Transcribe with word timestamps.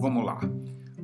Vamos 0.00 0.24
lá. 0.24 0.40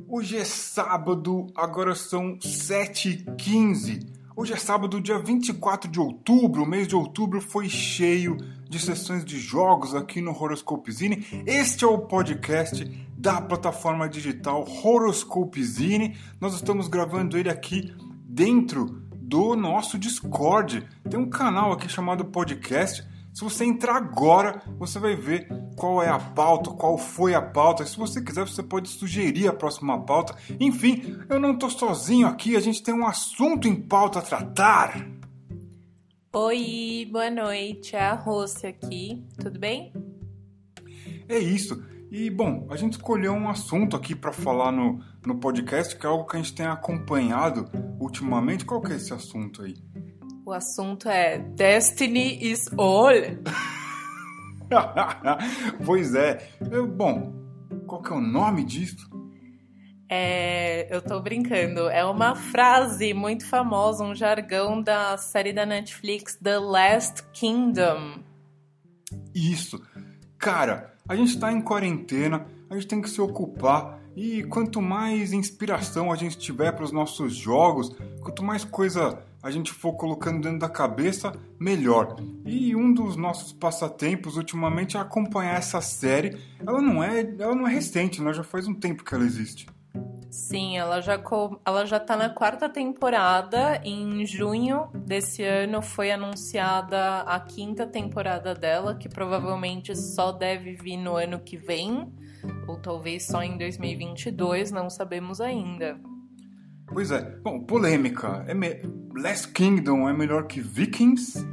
Hoje 0.07 0.37
é 0.37 0.43
sábado, 0.43 1.45
agora 1.55 1.93
são 1.93 2.35
7h15. 2.39 4.07
Hoje 4.35 4.53
é 4.53 4.55
sábado, 4.57 4.99
dia 4.99 5.19
24 5.19 5.91
de 5.91 5.99
outubro. 5.99 6.63
O 6.63 6.67
mês 6.67 6.87
de 6.87 6.95
outubro 6.95 7.39
foi 7.39 7.69
cheio 7.69 8.37
de 8.67 8.79
sessões 8.79 9.23
de 9.23 9.37
jogos 9.37 9.93
aqui 9.93 10.19
no 10.19 10.31
Horoscopezine. 10.31 11.23
Este 11.45 11.85
é 11.85 11.87
o 11.87 11.99
podcast 11.99 12.85
da 13.15 13.39
plataforma 13.39 14.09
digital 14.09 14.65
Horoscopezine. 14.83 16.17
Nós 16.41 16.55
estamos 16.55 16.87
gravando 16.87 17.37
ele 17.37 17.51
aqui 17.51 17.93
dentro 18.25 18.85
do 19.15 19.55
nosso 19.55 19.99
Discord. 19.99 20.87
Tem 21.07 21.19
um 21.19 21.29
canal 21.29 21.71
aqui 21.71 21.87
chamado 21.87 22.25
Podcast. 22.25 23.07
Se 23.31 23.43
você 23.43 23.63
entrar 23.63 23.95
agora, 23.95 24.63
você 24.79 24.97
vai 24.97 25.15
ver 25.15 25.47
qual 25.77 26.01
é 26.01 26.09
a 26.09 26.17
pauta, 26.17 26.71
qual 26.71 26.97
foi 26.97 27.35
a 27.35 27.41
pauta. 27.41 27.85
Se 27.85 27.95
você 27.95 28.19
quiser, 28.19 28.47
você 28.47 28.63
pode 28.63 28.89
sugerir 28.89 29.47
a 29.47 29.53
próxima 29.53 30.01
pauta. 30.01 30.35
Enfim, 30.59 31.19
eu 31.29 31.39
não 31.39 31.53
estou 31.53 31.69
sozinho 31.69 32.27
aqui, 32.27 32.57
a 32.57 32.59
gente 32.59 32.81
tem 32.81 32.93
um 32.93 33.05
assunto 33.05 33.67
em 33.67 33.75
pauta 33.75 34.19
a 34.19 34.21
tratar. 34.23 35.07
Oi, 36.33 37.07
boa 37.11 37.29
noite, 37.29 37.95
é 37.95 38.01
a 38.01 38.15
Rossi 38.15 38.65
aqui, 38.65 39.23
tudo 39.39 39.59
bem? 39.59 39.93
É 41.29 41.37
isso. 41.37 41.81
E 42.09 42.29
bom, 42.29 42.65
a 42.69 42.75
gente 42.75 42.93
escolheu 42.93 43.33
um 43.33 43.49
assunto 43.49 43.95
aqui 43.95 44.15
para 44.15 44.31
falar 44.31 44.71
no, 44.71 44.99
no 45.25 45.39
podcast, 45.39 45.95
que 45.95 46.05
é 46.05 46.09
algo 46.09 46.25
que 46.25 46.37
a 46.37 46.39
gente 46.39 46.55
tem 46.55 46.65
acompanhado 46.65 47.69
ultimamente. 47.99 48.65
Qual 48.65 48.81
que 48.81 48.93
é 48.93 48.95
esse 48.95 49.13
assunto 49.13 49.61
aí? 49.61 49.75
O 50.43 50.51
assunto 50.51 51.07
é 51.07 51.37
Destiny 51.37 52.51
is 52.51 52.67
all. 52.77 53.11
pois 55.85 56.15
é. 56.15 56.49
Bom, 56.95 57.33
qual 57.85 58.01
que 58.01 58.11
é 58.11 58.15
o 58.15 58.21
nome 58.21 58.63
disso? 58.63 59.09
É, 60.09 60.93
eu 60.93 61.01
tô 61.01 61.19
brincando. 61.19 61.89
É 61.89 62.05
uma 62.05 62.35
frase 62.35 63.13
muito 63.13 63.45
famosa, 63.45 64.03
um 64.03 64.15
jargão 64.15 64.81
da 64.81 65.17
série 65.17 65.51
da 65.51 65.65
Netflix 65.65 66.35
The 66.35 66.57
Last 66.59 67.23
Kingdom. 67.33 68.19
Isso. 69.33 69.81
Cara, 70.37 70.93
a 71.07 71.15
gente 71.15 71.37
tá 71.39 71.51
em 71.51 71.61
quarentena, 71.61 72.45
a 72.69 72.75
gente 72.75 72.87
tem 72.87 73.01
que 73.01 73.09
se 73.09 73.19
ocupar 73.19 73.99
e 74.15 74.43
quanto 74.45 74.81
mais 74.81 75.33
inspiração 75.33 76.11
a 76.11 76.15
gente 76.15 76.37
tiver 76.37 76.71
para 76.71 76.83
os 76.83 76.91
nossos 76.91 77.35
jogos, 77.35 77.95
quanto 78.21 78.43
mais 78.43 78.63
coisa 78.63 79.23
a 79.47 79.51
gente 79.51 79.71
for 79.71 79.93
colocando 79.93 80.41
dentro 80.41 80.59
da 80.59 80.67
cabeça, 80.67 81.31
melhor. 81.57 82.17
E 82.45 82.75
um 82.75 82.93
dos 82.93 83.15
nossos 83.15 83.53
passatempos 83.53 84.35
ultimamente 84.35 84.97
é 84.97 84.99
acompanhar 84.99 85.55
essa 85.55 85.79
série. 85.79 86.37
Ela 86.59 86.81
não 86.81 87.01
é, 87.01 87.21
ela 87.39 87.55
não 87.55 87.65
é 87.65 87.71
recente, 87.71 88.21
né? 88.21 88.33
já 88.33 88.43
faz 88.43 88.67
um 88.67 88.73
tempo 88.73 89.05
que 89.05 89.15
ela 89.15 89.23
existe. 89.23 89.65
Sim, 90.29 90.77
ela 90.77 90.99
já, 90.99 91.17
ela 91.65 91.85
já 91.85 91.97
tá 91.97 92.17
na 92.17 92.29
quarta 92.29 92.67
temporada. 92.67 93.81
Em 93.85 94.25
junho 94.25 94.89
desse 94.93 95.43
ano 95.43 95.81
foi 95.81 96.11
anunciada 96.11 97.21
a 97.21 97.39
quinta 97.39 97.87
temporada 97.87 98.53
dela, 98.53 98.95
que 98.95 99.07
provavelmente 99.07 99.95
só 99.95 100.33
deve 100.33 100.73
vir 100.73 100.97
no 100.97 101.15
ano 101.15 101.39
que 101.39 101.55
vem, 101.55 102.13
ou 102.67 102.75
talvez 102.75 103.25
só 103.25 103.41
em 103.41 103.57
2022, 103.57 104.71
não 104.73 104.89
sabemos 104.89 105.39
ainda. 105.39 105.97
Pois 106.87 107.11
é. 107.11 107.21
Bom, 107.43 107.59
polêmica. 107.59 108.43
É 108.47 108.53
me... 108.53 108.81
Last 109.15 109.49
Kingdom 109.49 110.07
é 110.07 110.13
melhor 110.13 110.47
que 110.47 110.61
Vikings? 110.61 111.45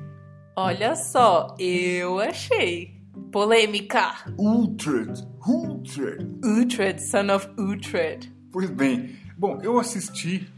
Olha 0.57 0.95
só, 0.95 1.55
eu 1.59 2.21
achei. 2.21 3.01
Polêmica. 3.33 4.15
Uhtred. 4.39 5.27
Uhtred. 5.47 6.39
Uhtred, 6.45 7.03
son 7.03 7.31
of 7.35 7.49
Uhtred. 7.59 8.33
Pois 8.53 8.71
bem. 8.71 9.17
Bom, 9.37 9.59
eu 9.63 9.79
assisti 9.81 10.49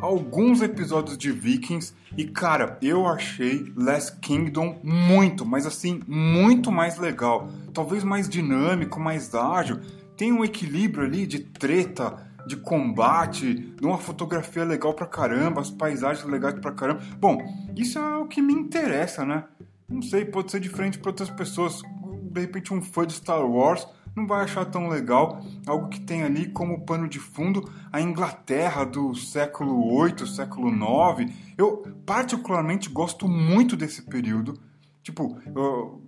alguns 0.00 0.62
episódios 0.62 1.18
de 1.18 1.30
Vikings 1.30 1.92
e, 2.16 2.24
cara, 2.24 2.78
eu 2.80 3.06
achei 3.06 3.70
Last 3.76 4.18
Kingdom 4.20 4.80
muito, 4.82 5.44
mas 5.44 5.66
assim, 5.66 6.00
muito 6.06 6.72
mais 6.72 6.98
legal. 6.98 7.48
Talvez 7.74 8.02
mais 8.02 8.28
dinâmico, 8.28 8.98
mais 8.98 9.34
ágil. 9.34 9.80
Tem 10.16 10.32
um 10.32 10.44
equilíbrio 10.44 11.04
ali 11.04 11.26
de 11.26 11.40
treta 11.40 12.31
de 12.46 12.56
combate, 12.56 13.54
de 13.54 13.86
uma 13.86 13.98
fotografia 13.98 14.64
legal 14.64 14.94
pra 14.94 15.06
caramba, 15.06 15.60
as 15.60 15.70
paisagens 15.70 16.26
legais 16.26 16.54
pra 16.54 16.72
caramba. 16.72 17.02
Bom, 17.18 17.38
isso 17.76 17.98
é 17.98 18.16
o 18.16 18.26
que 18.26 18.42
me 18.42 18.52
interessa, 18.52 19.24
né? 19.24 19.44
Não 19.88 20.02
sei, 20.02 20.24
pode 20.24 20.50
ser 20.50 20.60
diferente 20.60 20.98
para 20.98 21.10
outras 21.10 21.30
pessoas. 21.30 21.82
De 22.30 22.40
repente, 22.40 22.72
um 22.72 22.80
fã 22.80 23.06
de 23.06 23.12
Star 23.12 23.44
Wars 23.44 23.86
não 24.14 24.26
vai 24.26 24.44
achar 24.44 24.64
tão 24.64 24.88
legal 24.88 25.40
algo 25.66 25.88
que 25.88 26.00
tem 26.00 26.22
ali 26.22 26.46
como 26.46 26.84
pano 26.84 27.08
de 27.08 27.18
fundo 27.18 27.70
a 27.90 28.00
Inglaterra 28.00 28.84
do 28.84 29.14
século 29.14 29.92
8, 29.94 30.26
século 30.26 30.70
9. 30.70 31.32
Eu 31.56 31.82
particularmente 32.04 32.88
gosto 32.88 33.28
muito 33.28 33.76
desse 33.76 34.02
período. 34.02 34.58
Tipo, 35.02 35.36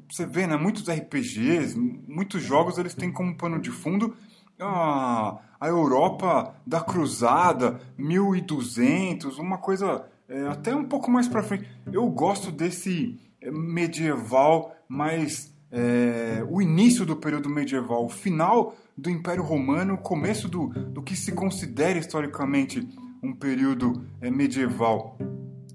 você 0.09 0.25
vê, 0.25 0.47
né, 0.47 0.56
muitos 0.56 0.89
RPGs, 0.89 1.77
muitos 2.06 2.43
jogos 2.43 2.78
eles 2.78 2.94
têm 2.94 3.11
como 3.11 3.37
pano 3.37 3.61
de 3.61 3.71
fundo 3.71 4.15
a, 4.60 5.38
a 5.60 5.69
Europa 5.69 6.54
da 6.66 6.81
Cruzada, 6.81 7.81
1200, 7.98 9.38
uma 9.38 9.59
coisa 9.59 10.04
é, 10.28 10.47
até 10.47 10.75
um 10.75 10.84
pouco 10.84 11.10
mais 11.10 11.28
para 11.28 11.42
frente. 11.42 11.69
Eu 11.92 12.09
gosto 12.09 12.50
desse 12.50 13.20
é, 13.41 13.50
medieval 13.50 14.75
mais 14.88 15.54
é, 15.70 16.44
o 16.48 16.62
início 16.62 17.04
do 17.04 17.16
período 17.16 17.48
medieval, 17.48 18.04
o 18.04 18.09
final 18.09 18.76
do 18.97 19.10
Império 19.10 19.43
Romano, 19.43 19.94
o 19.94 19.98
começo 19.98 20.48
do, 20.48 20.69
do 20.69 21.03
que 21.03 21.16
se 21.16 21.32
considera 21.32 21.98
historicamente 21.98 22.88
um 23.22 23.34
período 23.34 24.06
é, 24.20 24.31
medieval. 24.31 25.19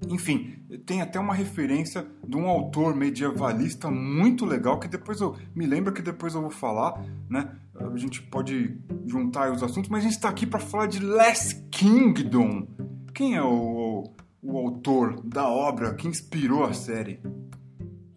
Enfim, 0.08 0.56
tem 0.86 1.02
até 1.02 1.20
uma 1.20 1.34
referência 1.34 2.06
de 2.26 2.36
um 2.36 2.48
autor 2.48 2.94
medievalista 2.96 3.90
muito 3.90 4.46
legal 4.46 4.80
que 4.80 4.88
depois 4.88 5.20
eu 5.20 5.36
me 5.54 5.66
lembro 5.66 5.92
que 5.92 6.00
depois 6.00 6.34
eu 6.34 6.40
vou 6.40 6.50
falar, 6.50 7.04
né? 7.28 7.50
A 7.80 7.96
gente 7.96 8.22
pode 8.22 8.78
juntar 9.06 9.50
os 9.50 9.62
assuntos, 9.62 9.88
mas 9.88 10.00
a 10.00 10.02
gente 10.04 10.16
está 10.16 10.28
aqui 10.28 10.46
para 10.46 10.60
falar 10.60 10.86
de 10.86 11.00
Last 11.00 11.62
Kingdom. 11.70 12.66
Quem 13.14 13.36
é 13.36 13.42
o, 13.42 13.48
o, 13.48 14.14
o 14.42 14.58
autor 14.58 15.20
da 15.24 15.48
obra 15.48 15.94
que 15.94 16.06
inspirou 16.06 16.64
a 16.64 16.72
série? 16.72 17.20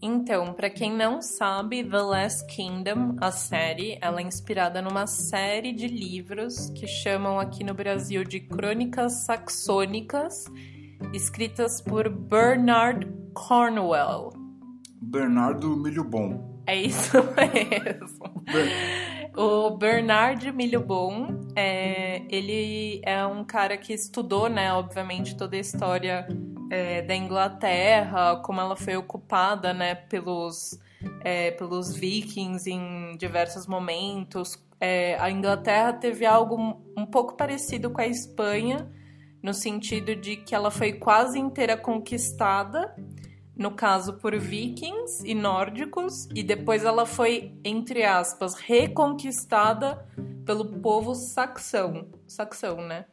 Então, 0.05 0.53
para 0.53 0.69
quem 0.69 0.93
não 0.93 1.21
sabe, 1.21 1.81
The 1.81 1.97
Last 1.97 2.45
Kingdom, 2.53 3.15
a 3.21 3.31
série, 3.31 3.97
ela 4.01 4.19
é 4.19 4.23
inspirada 4.23 4.81
numa 4.81 5.07
série 5.07 5.71
de 5.71 5.87
livros 5.87 6.69
que 6.71 6.85
chamam 6.85 7.39
aqui 7.39 7.63
no 7.63 7.73
Brasil 7.73 8.25
de 8.25 8.41
Crônicas 8.41 9.23
Saxônicas, 9.25 10.43
escritas 11.13 11.81
por 11.81 12.09
Bernard 12.09 13.07
Cornwell. 13.33 14.31
Bernardo 15.01 15.77
Milho 15.77 16.03
Bom. 16.03 16.61
É 16.67 16.75
isso 16.75 17.17
mesmo. 17.37 18.43
O 19.35 19.71
Bernard 19.71 20.51
Milho 20.51 20.79
Bom, 20.79 21.41
é, 21.55 22.21
ele 22.29 23.01
é 23.03 23.25
um 23.25 23.43
cara 23.43 23.75
que 23.77 23.91
estudou, 23.91 24.47
né, 24.47 24.71
obviamente, 24.71 25.35
toda 25.35 25.55
a 25.55 25.59
história 25.59 26.27
é, 26.69 27.01
da 27.01 27.15
Inglaterra, 27.15 28.35
como 28.43 28.61
ela 28.61 28.75
foi 28.75 28.95
ocupada, 28.95 29.73
né, 29.73 29.95
pelos, 29.95 30.79
é, 31.21 31.49
pelos 31.49 31.95
vikings 31.95 32.69
em 32.69 33.17
diversos 33.17 33.65
momentos. 33.65 34.63
É, 34.79 35.17
a 35.19 35.31
Inglaterra 35.31 35.93
teve 35.93 36.27
algo 36.27 36.79
um 36.95 37.05
pouco 37.05 37.35
parecido 37.35 37.89
com 37.89 38.01
a 38.01 38.07
Espanha, 38.07 38.87
no 39.41 39.53
sentido 39.53 40.15
de 40.15 40.37
que 40.37 40.53
ela 40.53 40.69
foi 40.69 40.93
quase 40.93 41.39
inteira 41.39 41.75
conquistada, 41.75 42.95
no 43.55 43.71
caso 43.71 44.13
por 44.13 44.37
vikings 44.37 45.23
e 45.25 45.35
nórdicos, 45.35 46.27
e 46.33 46.43
depois 46.43 46.83
ela 46.83 47.05
foi, 47.05 47.51
entre 47.63 48.03
aspas, 48.03 48.55
reconquistada 48.55 50.05
pelo 50.45 50.65
povo 50.79 51.13
saxão. 51.15 52.07
Saxão, 52.27 52.77
né? 52.77 53.05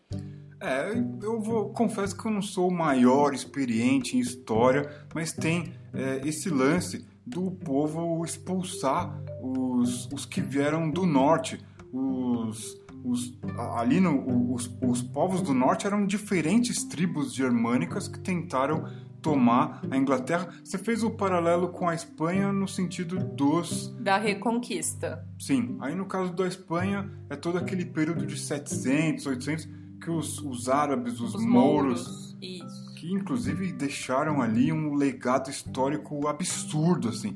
É, 0.60 0.92
eu 1.22 1.40
vou, 1.40 1.70
confesso 1.70 2.16
que 2.16 2.26
eu 2.26 2.30
não 2.30 2.42
sou 2.42 2.68
o 2.68 2.72
maior 2.72 3.32
experiente 3.32 4.16
em 4.16 4.20
história, 4.20 5.06
mas 5.14 5.32
tem 5.32 5.72
é, 5.94 6.20
esse 6.26 6.50
lance 6.50 7.06
do 7.26 7.50
povo 7.50 8.22
expulsar 8.24 9.22
os, 9.40 10.06
os 10.12 10.26
que 10.26 10.40
vieram 10.40 10.90
do 10.90 11.06
norte. 11.06 11.64
Os, 11.92 12.78
os, 13.02 13.32
ali 13.74 14.00
no, 14.00 14.52
os, 14.52 14.70
os 14.82 15.02
povos 15.02 15.40
do 15.40 15.54
norte 15.54 15.86
eram 15.86 16.04
diferentes 16.04 16.84
tribos 16.84 17.32
germânicas 17.32 18.06
que 18.06 18.18
tentaram 18.18 18.86
tomar 19.22 19.80
a 19.90 19.96
Inglaterra. 19.96 20.48
Você 20.62 20.78
fez 20.78 21.02
o 21.02 21.10
paralelo 21.10 21.68
com 21.68 21.88
a 21.88 21.94
Espanha 21.94 22.52
no 22.52 22.66
sentido 22.66 23.18
dos. 23.18 23.94
Da 24.00 24.18
Reconquista. 24.18 25.26
Sim. 25.38 25.76
Aí 25.80 25.94
no 25.94 26.06
caso 26.06 26.32
da 26.32 26.46
Espanha 26.46 27.10
é 27.28 27.36
todo 27.36 27.58
aquele 27.58 27.84
período 27.84 28.26
de 28.26 28.38
700, 28.38 29.26
800 29.26 29.68
que 30.00 30.10
os, 30.10 30.38
os 30.40 30.68
árabes, 30.68 31.20
os, 31.20 31.34
os 31.34 31.44
mouros, 31.44 32.34
mouros 32.40 32.90
que 32.96 33.12
inclusive 33.12 33.72
deixaram 33.72 34.40
ali 34.40 34.72
um 34.72 34.94
legado 34.94 35.50
histórico 35.50 36.26
absurdo, 36.26 37.10
assim, 37.10 37.34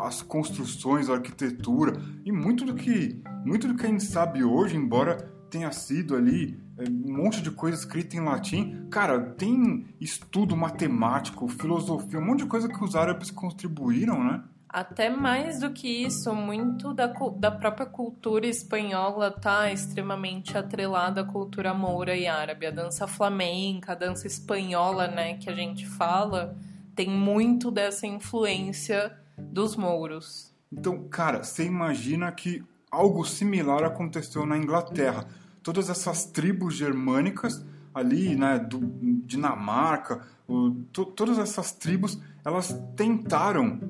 as 0.00 0.22
construções, 0.22 1.08
a 1.08 1.14
arquitetura 1.14 2.00
e 2.24 2.32
muito 2.32 2.64
do 2.64 2.74
que 2.74 3.22
muito 3.44 3.68
do 3.68 3.74
que 3.74 3.86
a 3.86 3.88
gente 3.88 4.04
sabe 4.04 4.42
hoje, 4.42 4.76
embora 4.76 5.16
tenha 5.50 5.70
sido 5.70 6.16
ali 6.16 6.58
um 6.78 7.16
monte 7.16 7.40
de 7.40 7.50
coisa 7.50 7.78
escrita 7.78 8.16
em 8.16 8.20
latim, 8.20 8.86
cara, 8.90 9.20
tem 9.20 9.86
estudo 10.00 10.56
matemático, 10.56 11.48
filosofia, 11.48 12.18
um 12.18 12.24
monte 12.24 12.40
de 12.40 12.46
coisa 12.46 12.68
que 12.68 12.84
os 12.84 12.94
árabes 12.94 13.30
contribuíram, 13.30 14.22
né? 14.22 14.42
Até 14.68 15.08
mais 15.08 15.60
do 15.60 15.70
que 15.70 15.88
isso, 15.88 16.34
muito 16.34 16.92
da, 16.92 17.06
da 17.06 17.50
própria 17.50 17.86
cultura 17.86 18.46
espanhola 18.46 19.30
tá 19.30 19.72
extremamente 19.72 20.58
atrelada 20.58 21.22
à 21.22 21.24
cultura 21.24 21.72
moura 21.72 22.14
e 22.14 22.26
árabe. 22.26 22.66
A 22.66 22.70
dança 22.70 23.06
flamenca, 23.06 23.92
a 23.92 23.94
dança 23.94 24.26
espanhola, 24.26 25.06
né, 25.06 25.38
que 25.38 25.48
a 25.48 25.54
gente 25.54 25.86
fala, 25.86 26.58
tem 26.94 27.08
muito 27.08 27.70
dessa 27.70 28.06
influência 28.06 29.16
dos 29.38 29.76
mouros. 29.76 30.52
Então, 30.70 31.08
cara, 31.08 31.42
você 31.42 31.64
imagina 31.64 32.30
que 32.32 32.62
algo 32.90 33.24
similar 33.24 33.84
aconteceu 33.84 34.44
na 34.44 34.58
Inglaterra. 34.58 35.26
Todas 35.66 35.90
essas 35.90 36.26
tribos 36.26 36.76
germânicas 36.76 37.66
ali, 37.92 38.36
né, 38.36 38.56
do 38.56 38.78
Dinamarca, 39.26 40.22
o, 40.46 40.70
to, 40.92 41.04
todas 41.06 41.40
essas 41.40 41.72
tribos, 41.72 42.22
elas 42.44 42.80
tentaram 42.94 43.80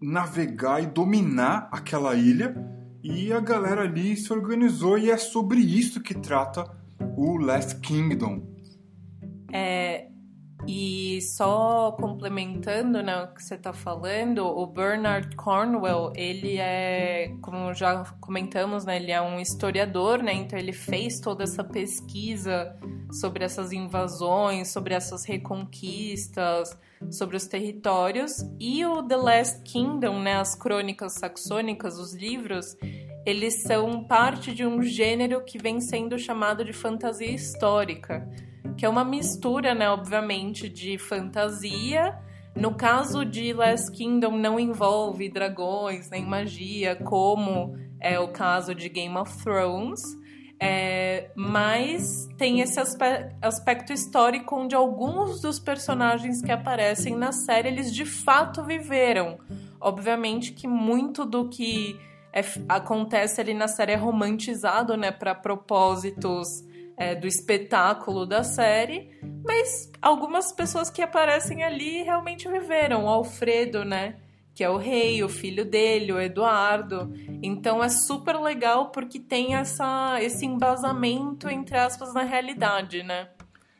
navegar 0.00 0.82
e 0.82 0.86
dominar 0.86 1.68
aquela 1.70 2.16
ilha 2.16 2.56
e 3.04 3.32
a 3.32 3.38
galera 3.38 3.82
ali 3.82 4.16
se 4.16 4.32
organizou 4.32 4.98
e 4.98 5.08
é 5.08 5.16
sobre 5.16 5.60
isso 5.60 6.00
que 6.00 6.12
trata 6.12 6.68
o 7.16 7.36
Last 7.36 7.76
Kingdom. 7.76 8.42
É, 9.52 10.08
e 10.66 11.20
só 11.22 11.92
complementando 11.92 13.02
né, 13.02 13.22
o 13.22 13.34
que 13.34 13.42
você 13.42 13.54
está 13.54 13.72
falando, 13.72 14.46
o 14.46 14.66
Bernard 14.66 15.34
Cornwell, 15.36 16.12
ele 16.14 16.58
é, 16.58 17.34
como 17.42 17.74
já 17.74 18.04
comentamos, 18.20 18.84
né, 18.84 18.96
ele 18.96 19.12
é 19.12 19.20
um 19.20 19.38
historiador, 19.38 20.22
né, 20.22 20.32
então 20.32 20.58
ele 20.58 20.72
fez 20.72 21.20
toda 21.20 21.44
essa 21.44 21.62
pesquisa 21.62 22.76
sobre 23.12 23.44
essas 23.44 23.72
invasões, 23.72 24.68
sobre 24.68 24.94
essas 24.94 25.24
reconquistas, 25.24 26.76
sobre 27.10 27.36
os 27.36 27.46
territórios. 27.46 28.38
E 28.58 28.84
o 28.84 29.02
The 29.02 29.16
Last 29.16 29.62
Kingdom, 29.62 30.20
né, 30.20 30.36
as 30.36 30.54
crônicas 30.54 31.14
saxônicas, 31.14 31.98
os 31.98 32.14
livros, 32.14 32.76
eles 33.26 33.62
são 33.62 34.04
parte 34.04 34.54
de 34.54 34.64
um 34.64 34.82
gênero 34.82 35.44
que 35.44 35.58
vem 35.58 35.80
sendo 35.80 36.18
chamado 36.18 36.64
de 36.64 36.72
fantasia 36.72 37.30
histórica 37.30 38.26
que 38.76 38.84
é 38.84 38.88
uma 38.88 39.04
mistura, 39.04 39.74
né, 39.74 39.88
obviamente, 39.88 40.68
de 40.68 40.98
fantasia. 40.98 42.16
No 42.54 42.74
caso 42.74 43.24
de 43.24 43.52
Last 43.52 43.90
Kingdom, 43.92 44.36
não 44.36 44.60
envolve 44.60 45.28
dragões 45.28 46.10
nem 46.10 46.24
magia, 46.24 46.96
como 46.96 47.76
é 48.00 48.18
o 48.18 48.28
caso 48.28 48.74
de 48.74 48.88
Game 48.88 49.16
of 49.16 49.42
Thrones. 49.42 50.02
É, 50.58 51.30
mas 51.36 52.26
tem 52.38 52.60
esse 52.60 52.80
aspecto 53.42 53.92
histórico 53.92 54.56
onde 54.56 54.74
alguns 54.74 55.42
dos 55.42 55.58
personagens 55.58 56.40
que 56.40 56.50
aparecem 56.50 57.14
na 57.14 57.30
série 57.30 57.68
eles 57.68 57.94
de 57.94 58.06
fato 58.06 58.64
viveram. 58.64 59.38
Obviamente 59.78 60.52
que 60.52 60.66
muito 60.66 61.26
do 61.26 61.50
que 61.50 62.00
é, 62.36 62.44
acontece 62.68 63.40
ali 63.40 63.54
na 63.54 63.66
série 63.66 63.92
é 63.92 63.96
romantizado, 63.96 64.94
né, 64.94 65.10
para 65.10 65.34
propósitos 65.34 66.62
é, 66.94 67.14
do 67.14 67.26
espetáculo 67.26 68.26
da 68.26 68.44
série, 68.44 69.10
mas 69.42 69.90
algumas 70.02 70.52
pessoas 70.52 70.90
que 70.90 71.00
aparecem 71.00 71.64
ali 71.64 72.02
realmente 72.02 72.46
viveram. 72.46 73.04
O 73.04 73.08
Alfredo, 73.08 73.86
né? 73.86 74.16
Que 74.54 74.62
é 74.62 74.68
o 74.68 74.76
rei, 74.76 75.22
o 75.22 75.28
filho 75.30 75.64
dele, 75.64 76.12
o 76.12 76.20
Eduardo. 76.20 77.10
Então 77.42 77.82
é 77.82 77.88
super 77.88 78.38
legal 78.38 78.90
porque 78.90 79.18
tem 79.18 79.54
essa, 79.54 80.18
esse 80.20 80.44
embasamento, 80.44 81.48
entre 81.48 81.76
aspas, 81.78 82.12
na 82.12 82.22
realidade, 82.22 83.02
né? 83.02 83.28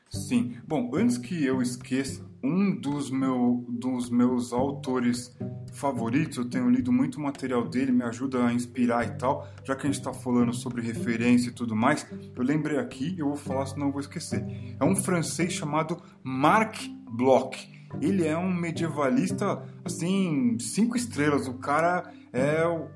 Sim. 0.09 0.57
Bom, 0.67 0.91
antes 0.95 1.19
que 1.19 1.45
eu 1.45 1.61
esqueça, 1.61 2.25
um 2.47 2.75
dos, 2.75 3.11
meu, 3.11 3.65
dos 3.69 4.09
meus 4.09 4.53
autores 4.53 5.37
favoritos, 5.73 6.39
eu 6.39 6.49
tenho 6.49 6.71
lido 6.71 6.93
muito 6.93 7.21
material 7.21 7.69
dele, 7.69 7.93
me 7.93 8.05
ajuda 8.05 8.47
a 8.47 8.53
inspirar 8.53 9.05
e 9.05 9.19
tal. 9.19 9.47
Já 9.65 9.75
que 9.75 9.87
a 9.87 9.91
gente 9.91 9.99
está 9.99 10.15
falando 10.15 10.55
sobre 10.55 10.81
referência 10.81 11.51
e 11.51 11.53
tudo 11.53 11.75
mais, 11.75 12.07
eu 12.35 12.43
lembrei 12.43 12.79
aqui, 12.79 13.17
eu 13.19 13.27
vou 13.27 13.37
falar, 13.37 13.67
senão 13.67 13.87
eu 13.89 13.93
vou 13.93 14.01
esquecer. 14.01 14.45
É 14.79 14.85
um 14.85 14.95
francês 14.95 15.53
chamado 15.53 16.01
Marc 16.23 16.87
Bloch. 17.11 17.75
Ele 18.01 18.27
é 18.27 18.37
um 18.37 18.53
medievalista, 18.53 19.63
assim, 19.85 20.57
cinco 20.59 20.97
estrelas. 20.97 21.49
O 21.49 21.55
cara 21.55 22.13
é 22.33 22.67
um, 22.67 22.89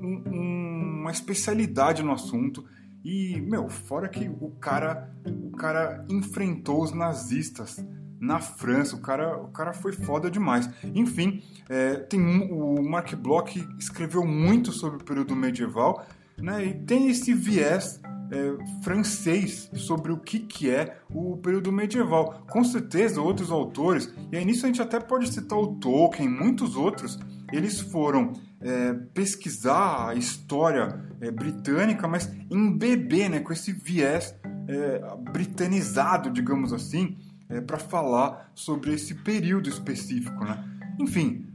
um, 0.00 1.00
uma 1.00 1.10
especialidade 1.10 2.02
no 2.02 2.12
assunto. 2.12 2.64
E, 3.04 3.40
meu, 3.40 3.68
fora 3.68 4.08
que 4.08 4.28
o 4.40 4.50
cara, 4.60 5.14
o 5.24 5.52
cara 5.52 6.04
enfrentou 6.10 6.82
os 6.82 6.92
nazistas 6.92 7.84
na 8.20 8.40
França. 8.40 8.96
O 8.96 9.00
cara, 9.00 9.36
o 9.36 9.48
cara 9.48 9.72
foi 9.72 9.92
foda 9.92 10.30
demais. 10.30 10.68
Enfim, 10.94 11.42
é, 11.68 11.94
tem, 11.94 12.20
o 12.50 12.82
Mark 12.82 13.14
Bloch 13.14 13.66
escreveu 13.78 14.24
muito 14.24 14.72
sobre 14.72 15.00
o 15.00 15.04
período 15.04 15.34
medieval 15.36 16.06
né, 16.38 16.64
e 16.64 16.74
tem 16.74 17.08
esse 17.08 17.34
viés 17.34 18.00
é, 18.30 18.82
francês 18.82 19.70
sobre 19.74 20.12
o 20.12 20.18
que, 20.18 20.40
que 20.40 20.70
é 20.70 20.98
o 21.10 21.36
período 21.36 21.72
medieval. 21.72 22.44
Com 22.50 22.62
certeza, 22.62 23.20
outros 23.20 23.50
autores, 23.50 24.12
e 24.30 24.36
aí 24.36 24.44
nisso 24.44 24.66
a 24.66 24.68
gente 24.68 24.82
até 24.82 25.00
pode 25.00 25.32
citar 25.32 25.58
o 25.58 25.76
Tolkien, 25.76 26.28
muitos 26.28 26.76
outros, 26.76 27.18
eles 27.52 27.80
foram 27.80 28.32
é, 28.60 28.92
pesquisar 29.14 30.08
a 30.08 30.14
história 30.14 31.00
é, 31.20 31.30
britânica, 31.30 32.06
mas 32.06 32.30
embeber 32.50 33.30
né, 33.30 33.40
com 33.40 33.52
esse 33.52 33.72
viés 33.72 34.34
é, 34.68 35.00
britanizado, 35.32 36.30
digamos 36.30 36.72
assim, 36.72 37.16
é, 37.48 37.60
para 37.60 37.78
falar 37.78 38.50
sobre 38.54 38.92
esse 38.92 39.14
período 39.14 39.68
específico, 39.68 40.44
né? 40.44 40.62
Enfim, 40.98 41.46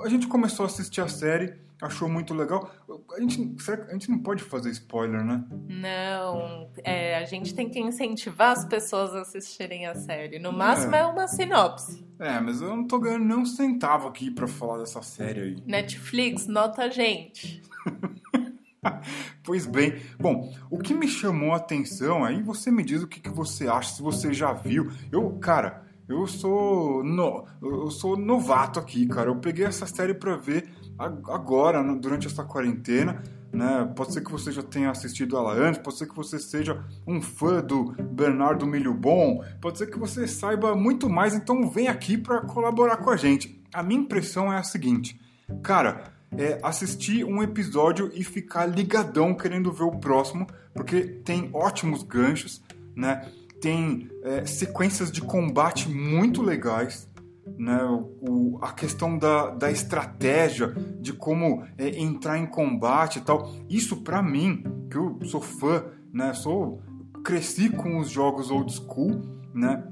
a 0.00 0.08
gente 0.08 0.26
começou 0.26 0.64
a 0.64 0.66
assistir 0.66 1.00
a 1.00 1.08
série, 1.08 1.54
achou 1.80 2.08
muito 2.08 2.34
legal. 2.34 2.70
A 3.16 3.20
gente, 3.20 3.56
a 3.88 3.92
gente 3.92 4.10
não 4.10 4.18
pode 4.18 4.42
fazer 4.42 4.70
spoiler, 4.70 5.24
né? 5.24 5.44
Não, 5.68 6.70
é, 6.84 7.16
a 7.16 7.24
gente 7.24 7.54
tem 7.54 7.68
que 7.68 7.80
incentivar 7.80 8.52
as 8.52 8.64
pessoas 8.64 9.14
a 9.14 9.22
assistirem 9.22 9.86
a 9.86 9.94
série. 9.94 10.38
No 10.38 10.52
máximo 10.52 10.94
é, 10.94 11.00
é 11.00 11.06
uma 11.06 11.26
sinopse. 11.26 12.04
É, 12.18 12.38
mas 12.38 12.60
eu 12.60 12.68
não 12.76 12.86
tô 12.86 12.98
ganhando 12.98 13.24
nem 13.24 13.36
um 13.36 13.46
centavo 13.46 14.08
aqui 14.08 14.30
para 14.30 14.46
falar 14.46 14.78
dessa 14.78 15.02
série 15.02 15.40
aí. 15.40 15.56
Netflix, 15.66 16.46
nota 16.46 16.84
a 16.84 16.88
gente. 16.88 17.62
pois 19.42 19.66
bem, 19.66 20.00
bom, 20.18 20.52
o 20.70 20.78
que 20.78 20.94
me 20.94 21.08
chamou 21.08 21.52
a 21.52 21.56
atenção, 21.56 22.24
aí 22.24 22.42
você 22.42 22.70
me 22.70 22.82
diz 22.82 23.02
o 23.02 23.08
que, 23.08 23.20
que 23.20 23.30
você 23.30 23.68
acha, 23.68 23.94
se 23.94 24.02
você 24.02 24.32
já 24.32 24.52
viu. 24.52 24.90
Eu, 25.12 25.32
cara, 25.38 25.84
eu 26.08 26.26
sou 26.26 27.04
no, 27.04 27.46
eu 27.62 27.90
sou 27.90 28.16
novato 28.16 28.80
aqui, 28.80 29.06
cara. 29.06 29.30
Eu 29.30 29.36
peguei 29.36 29.64
essa 29.64 29.86
série 29.86 30.12
para 30.12 30.36
ver 30.36 30.68
agora, 30.98 31.82
durante 31.94 32.26
essa 32.26 32.42
quarentena. 32.42 33.22
Né? 33.52 33.92
Pode 33.96 34.12
ser 34.12 34.22
que 34.22 34.30
você 34.30 34.50
já 34.52 34.62
tenha 34.62 34.90
assistido 34.90 35.36
ela 35.36 35.52
antes, 35.52 35.80
pode 35.80 35.98
ser 35.98 36.08
que 36.08 36.14
você 36.14 36.38
seja 36.38 36.84
um 37.06 37.20
fã 37.20 37.60
do 37.60 37.92
Bernardo 38.12 38.66
Milho 38.66 38.94
Bom, 38.94 39.44
pode 39.60 39.78
ser 39.78 39.88
que 39.88 39.98
você 39.98 40.26
saiba 40.28 40.74
muito 40.76 41.08
mais, 41.08 41.34
então 41.34 41.68
vem 41.68 41.88
aqui 41.88 42.16
para 42.16 42.42
colaborar 42.42 42.98
com 42.98 43.10
a 43.10 43.16
gente. 43.16 43.60
A 43.74 43.82
minha 43.82 44.00
impressão 44.00 44.52
é 44.52 44.56
a 44.56 44.62
seguinte, 44.62 45.20
cara, 45.64 46.12
é 46.36 46.58
assistir 46.62 47.24
um 47.24 47.42
episódio 47.42 48.10
e 48.14 48.22
ficar 48.22 48.66
ligadão 48.66 49.34
querendo 49.34 49.72
ver 49.72 49.84
o 49.84 49.98
próximo, 49.98 50.46
porque 50.74 51.02
tem 51.02 51.50
ótimos 51.52 52.02
ganchos, 52.02 52.62
né? 52.94 53.28
Tem 53.60 54.08
é, 54.22 54.46
sequências 54.46 55.10
de 55.10 55.20
combate 55.20 55.88
muito 55.88 56.40
legais, 56.40 57.08
né? 57.58 57.78
O, 58.20 58.58
a 58.62 58.72
questão 58.72 59.18
da, 59.18 59.50
da 59.50 59.70
estratégia, 59.70 60.68
de 61.00 61.12
como 61.12 61.64
é, 61.76 61.98
entrar 61.98 62.38
em 62.38 62.46
combate 62.46 63.18
e 63.18 63.22
tal. 63.22 63.52
Isso 63.68 63.98
para 64.02 64.22
mim, 64.22 64.62
que 64.90 64.96
eu 64.96 65.18
sou 65.24 65.40
fã, 65.40 65.84
né? 66.12 66.32
Sou 66.32 66.80
cresci 67.24 67.68
com 67.68 67.98
os 67.98 68.08
jogos 68.08 68.50
old 68.50 68.72
school, 68.72 69.20
né? 69.52 69.84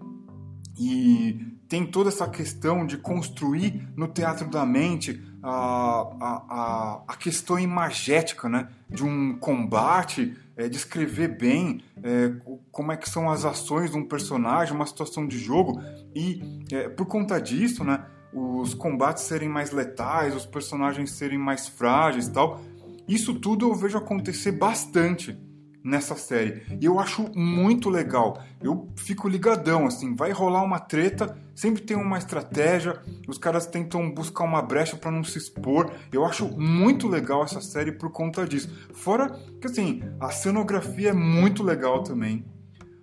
E 0.79 1.49
tem 1.69 1.85
toda 1.85 2.09
essa 2.09 2.27
questão 2.29 2.87
de 2.87 2.97
construir 2.97 3.89
no 3.95 4.09
teatro 4.09 4.49
da 4.49 4.65
mente 4.65 5.21
a, 5.51 6.43
a, 6.49 7.03
a, 7.09 7.17
questão 7.17 7.59
imagética 7.59 8.49
né, 8.49 8.69
de 8.89 9.05
um 9.05 9.39
combate, 9.39 10.37
é, 10.57 10.69
descrever 10.69 11.29
bem 11.29 11.83
é, 12.03 12.33
como 12.71 12.93
é 12.93 12.97
que 12.97 13.09
são 13.09 13.31
as 13.31 13.45
ações 13.45 13.91
de 13.91 13.97
um 13.97 14.05
personagem, 14.05 14.75
uma 14.75 14.87
situação 14.87 15.27
de 15.27 15.39
jogo, 15.39 15.81
e 16.15 16.43
é, 16.71 16.89
por 16.89 17.07
conta 17.07 17.41
disso, 17.41 17.83
né, 17.83 18.05
os 18.33 18.75
combates 18.75 19.23
serem 19.23 19.49
mais 19.49 19.71
letais, 19.71 20.35
os 20.37 20.45
personagens 20.45 21.13
serem 21.13 21.39
mais 21.39 21.67
frágeis 21.67 22.29
tal, 22.29 22.61
isso 23.07 23.35
tudo 23.35 23.69
eu 23.69 23.75
vejo 23.75 23.97
acontecer 23.97 24.53
bastante 24.53 25.39
nessa 25.83 26.15
série. 26.17 26.63
E 26.81 26.85
eu 26.85 26.99
acho 26.99 27.31
muito 27.35 27.89
legal. 27.89 28.43
Eu 28.61 28.89
fico 28.97 29.29
ligadão, 29.29 29.87
assim, 29.87 30.15
vai 30.15 30.33
rolar 30.33 30.63
uma 30.63 30.79
treta, 30.79 31.37
sempre 31.55 31.83
tem 31.83 31.97
uma 31.97 32.19
estratégia, 32.19 33.01
os 33.27 33.39
caras 33.39 33.67
tentam 33.67 34.11
buscar 34.11 34.45
uma 34.45 34.63
brecha 34.63 34.97
para 34.97 35.11
não 35.11 35.25
se 35.25 35.39
expor. 35.39 35.91
Eu 36.13 36.25
acho 36.25 36.47
muito 36.59 37.09
legal 37.09 37.45
essa 37.45 37.61
série 37.61 37.93
por 37.93 38.11
conta 38.11 38.47
disso. 38.47 38.71
Fora 38.93 39.31
que, 39.61 39.67
assim, 39.67 40.03
a 40.21 40.31
cenografia 40.31 41.11
é 41.11 41.15
muito 41.15 41.63
legal 41.63 42.03
também. 42.03 42.45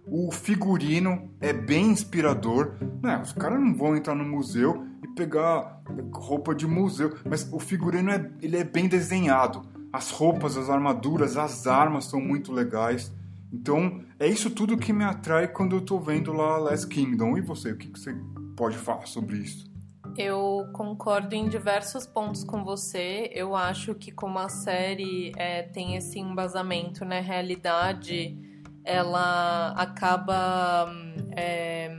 O 0.08 0.32
figurino 0.32 1.32
é 1.42 1.52
bem 1.52 1.88
inspirador. 1.88 2.76
Né? 3.02 3.20
Os 3.24 3.34
caras 3.34 3.60
não 3.60 3.74
vão 3.74 3.96
entrar 3.96 4.14
no 4.14 4.24
museu 4.24 4.86
e 5.04 5.08
pegar 5.16 5.82
roupa 6.14 6.54
de 6.54 6.68
museu, 6.68 7.16
mas 7.28 7.48
o 7.52 7.60
figurino 7.60 8.12
é, 8.12 8.30
ele 8.42 8.58
é 8.58 8.64
bem 8.64 8.88
desenhado 8.88 9.75
as 9.96 10.12
roupas, 10.12 10.58
as 10.58 10.70
armaduras, 10.70 11.38
as 11.38 11.66
armas 11.66 12.06
são 12.06 12.20
muito 12.20 12.52
legais. 12.52 13.14
Então, 13.52 14.04
é 14.20 14.28
isso 14.28 14.50
tudo 14.50 14.78
que 14.78 14.92
me 14.92 15.06
atrai 15.06 15.48
quando 15.48 15.78
eu 15.78 15.82
tô 15.82 15.98
vendo 15.98 16.34
lá 16.34 16.58
Last 16.58 16.88
Kingdom. 16.88 17.38
E 17.38 17.42
você, 17.42 17.72
o 17.72 17.78
que, 17.78 17.88
que 17.88 17.98
você 17.98 18.14
pode 18.58 18.78
falar 18.78 19.06
sobre 19.06 19.38
isso? 19.38 19.74
Eu 20.18 20.68
concordo 20.74 21.34
em 21.34 21.48
diversos 21.48 22.06
pontos 22.06 22.44
com 22.44 22.62
você. 22.62 23.30
Eu 23.34 23.56
acho 23.56 23.96
que 23.96 24.12
como 24.12 24.38
a 24.38 24.50
série 24.50 25.32
é, 25.38 25.64
tem 25.64 25.96
esse 25.96 26.20
embasamento 26.20 27.06
na 27.06 27.22
realidade, 27.22 28.38
ela 28.84 29.72
acaba 29.78 30.92
é, 31.32 31.96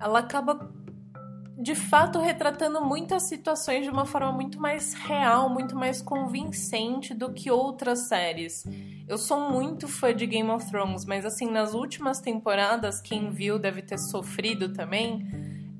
ela 0.00 0.20
acaba 0.20 0.70
de 1.58 1.74
fato 1.74 2.20
retratando 2.20 2.80
muitas 2.80 3.24
situações 3.24 3.82
de 3.82 3.90
uma 3.90 4.04
forma 4.04 4.30
muito 4.30 4.60
mais 4.60 4.94
real, 4.94 5.50
muito 5.50 5.74
mais 5.74 6.00
convincente 6.00 7.12
do 7.12 7.32
que 7.32 7.50
outras 7.50 8.06
séries. 8.06 8.64
Eu 9.08 9.18
sou 9.18 9.50
muito 9.50 9.88
fã 9.88 10.14
de 10.14 10.24
Game 10.24 10.48
of 10.50 10.70
Thrones, 10.70 11.04
mas 11.04 11.26
assim, 11.26 11.50
nas 11.50 11.74
últimas 11.74 12.20
temporadas, 12.20 13.00
quem 13.00 13.30
viu 13.30 13.58
deve 13.58 13.82
ter 13.82 13.98
sofrido 13.98 14.72
também. 14.72 15.26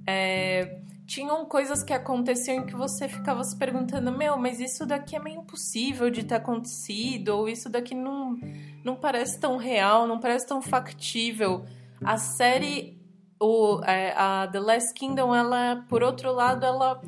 É, 0.04 0.80
tinham 1.06 1.46
coisas 1.46 1.84
que 1.84 1.92
aconteciam 1.92 2.66
que 2.66 2.74
você 2.74 3.06
ficava 3.06 3.44
se 3.44 3.56
perguntando: 3.56 4.10
meu, 4.10 4.36
mas 4.36 4.58
isso 4.58 4.84
daqui 4.84 5.14
é 5.14 5.20
meio 5.20 5.42
impossível 5.42 6.10
de 6.10 6.24
ter 6.24 6.34
acontecido, 6.34 7.28
ou 7.28 7.48
isso 7.48 7.68
daqui 7.68 7.94
não, 7.94 8.36
não 8.82 8.96
parece 8.96 9.38
tão 9.38 9.56
real, 9.56 10.08
não 10.08 10.18
parece 10.18 10.44
tão 10.44 10.60
factível. 10.60 11.64
A 12.04 12.16
série 12.16 12.97
o, 13.40 13.80
é, 13.84 14.12
a 14.16 14.48
The 14.50 14.60
Last 14.60 14.94
Kingdom, 14.94 15.34
ela, 15.34 15.84
por 15.88 16.02
outro 16.02 16.32
lado, 16.32 16.64
ela 16.64 17.00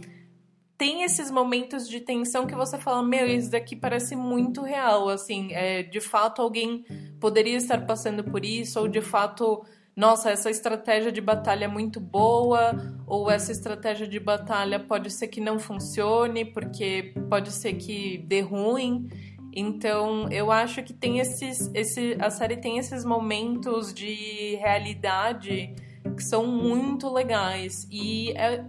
tem 0.81 1.03
esses 1.03 1.31
momentos 1.31 1.87
de 1.87 2.01
tensão 2.01 2.47
que 2.47 2.55
você 2.55 2.79
fala, 2.79 3.03
meu, 3.03 3.27
isso 3.27 3.51
daqui 3.51 3.77
parece 3.77 4.17
muito 4.17 4.63
real, 4.63 5.11
assim, 5.11 5.53
é, 5.53 5.83
de 5.83 6.01
fato 6.01 6.41
alguém 6.41 6.87
poderia 7.21 7.59
estar 7.59 7.85
passando 7.85 8.25
por 8.25 8.47
isso, 8.47 8.81
ou 8.81 8.89
de 8.89 9.03
fato, 9.03 9.63
nossa, 9.95 10.31
essa 10.31 10.49
estratégia 10.49 11.13
de 11.13 11.21
batalha 11.21 11.67
é 11.67 11.69
muito 11.69 12.01
boa, 12.01 12.73
ou 13.07 13.31
essa 13.31 13.53
estratégia 13.53 14.09
de 14.09 14.19
batalha 14.19 14.81
pode 14.81 15.11
ser 15.11 15.29
que 15.29 15.39
não 15.39 15.59
funcione, 15.59 16.47
porque 16.47 17.13
pode 17.29 17.53
ser 17.53 17.75
que 17.75 18.17
dê 18.27 18.41
ruim. 18.41 19.07
Então, 19.53 20.31
eu 20.31 20.51
acho 20.51 20.83
que 20.83 20.95
tem 20.95 21.19
esses, 21.19 21.71
esse, 21.75 22.17
a 22.19 22.31
série 22.31 22.57
tem 22.57 22.79
esses 22.79 23.05
momentos 23.05 23.93
de 23.93 24.57
realidade 24.57 25.75
que 26.17 26.23
são 26.23 26.47
muito 26.47 27.13
legais. 27.13 27.87
E 27.91 28.33
é, 28.33 28.65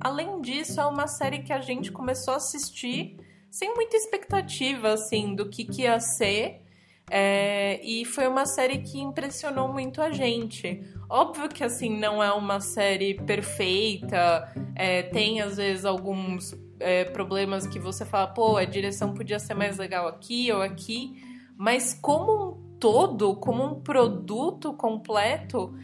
além 0.00 0.40
disso, 0.40 0.80
é 0.80 0.86
uma 0.86 1.06
série 1.06 1.40
que 1.40 1.52
a 1.52 1.60
gente 1.60 1.92
começou 1.92 2.34
a 2.34 2.38
assistir 2.38 3.16
sem 3.50 3.72
muita 3.74 3.96
expectativa, 3.96 4.92
assim, 4.92 5.34
do 5.34 5.48
que, 5.48 5.64
que 5.64 5.82
ia 5.82 6.00
ser. 6.00 6.62
É, 7.10 7.80
e 7.84 8.04
foi 8.04 8.26
uma 8.26 8.46
série 8.46 8.78
que 8.78 8.98
impressionou 8.98 9.68
muito 9.68 10.00
a 10.00 10.10
gente. 10.10 10.82
Óbvio 11.08 11.48
que 11.48 11.62
assim 11.62 11.98
não 11.98 12.22
é 12.22 12.32
uma 12.32 12.60
série 12.60 13.14
perfeita, 13.14 14.50
é, 14.74 15.02
tem 15.02 15.40
às 15.40 15.56
vezes 15.56 15.84
alguns 15.84 16.56
é, 16.80 17.04
problemas 17.04 17.66
que 17.66 17.78
você 17.78 18.04
fala, 18.04 18.26
pô, 18.26 18.56
a 18.56 18.64
direção 18.64 19.12
podia 19.12 19.38
ser 19.38 19.54
mais 19.54 19.78
legal 19.78 20.08
aqui 20.08 20.50
ou 20.50 20.62
aqui, 20.62 21.22
mas 21.56 21.94
como 21.94 22.32
um 22.32 22.78
todo, 22.78 23.36
como 23.36 23.64
um 23.64 23.80
produto 23.80 24.72
completo, 24.72 25.74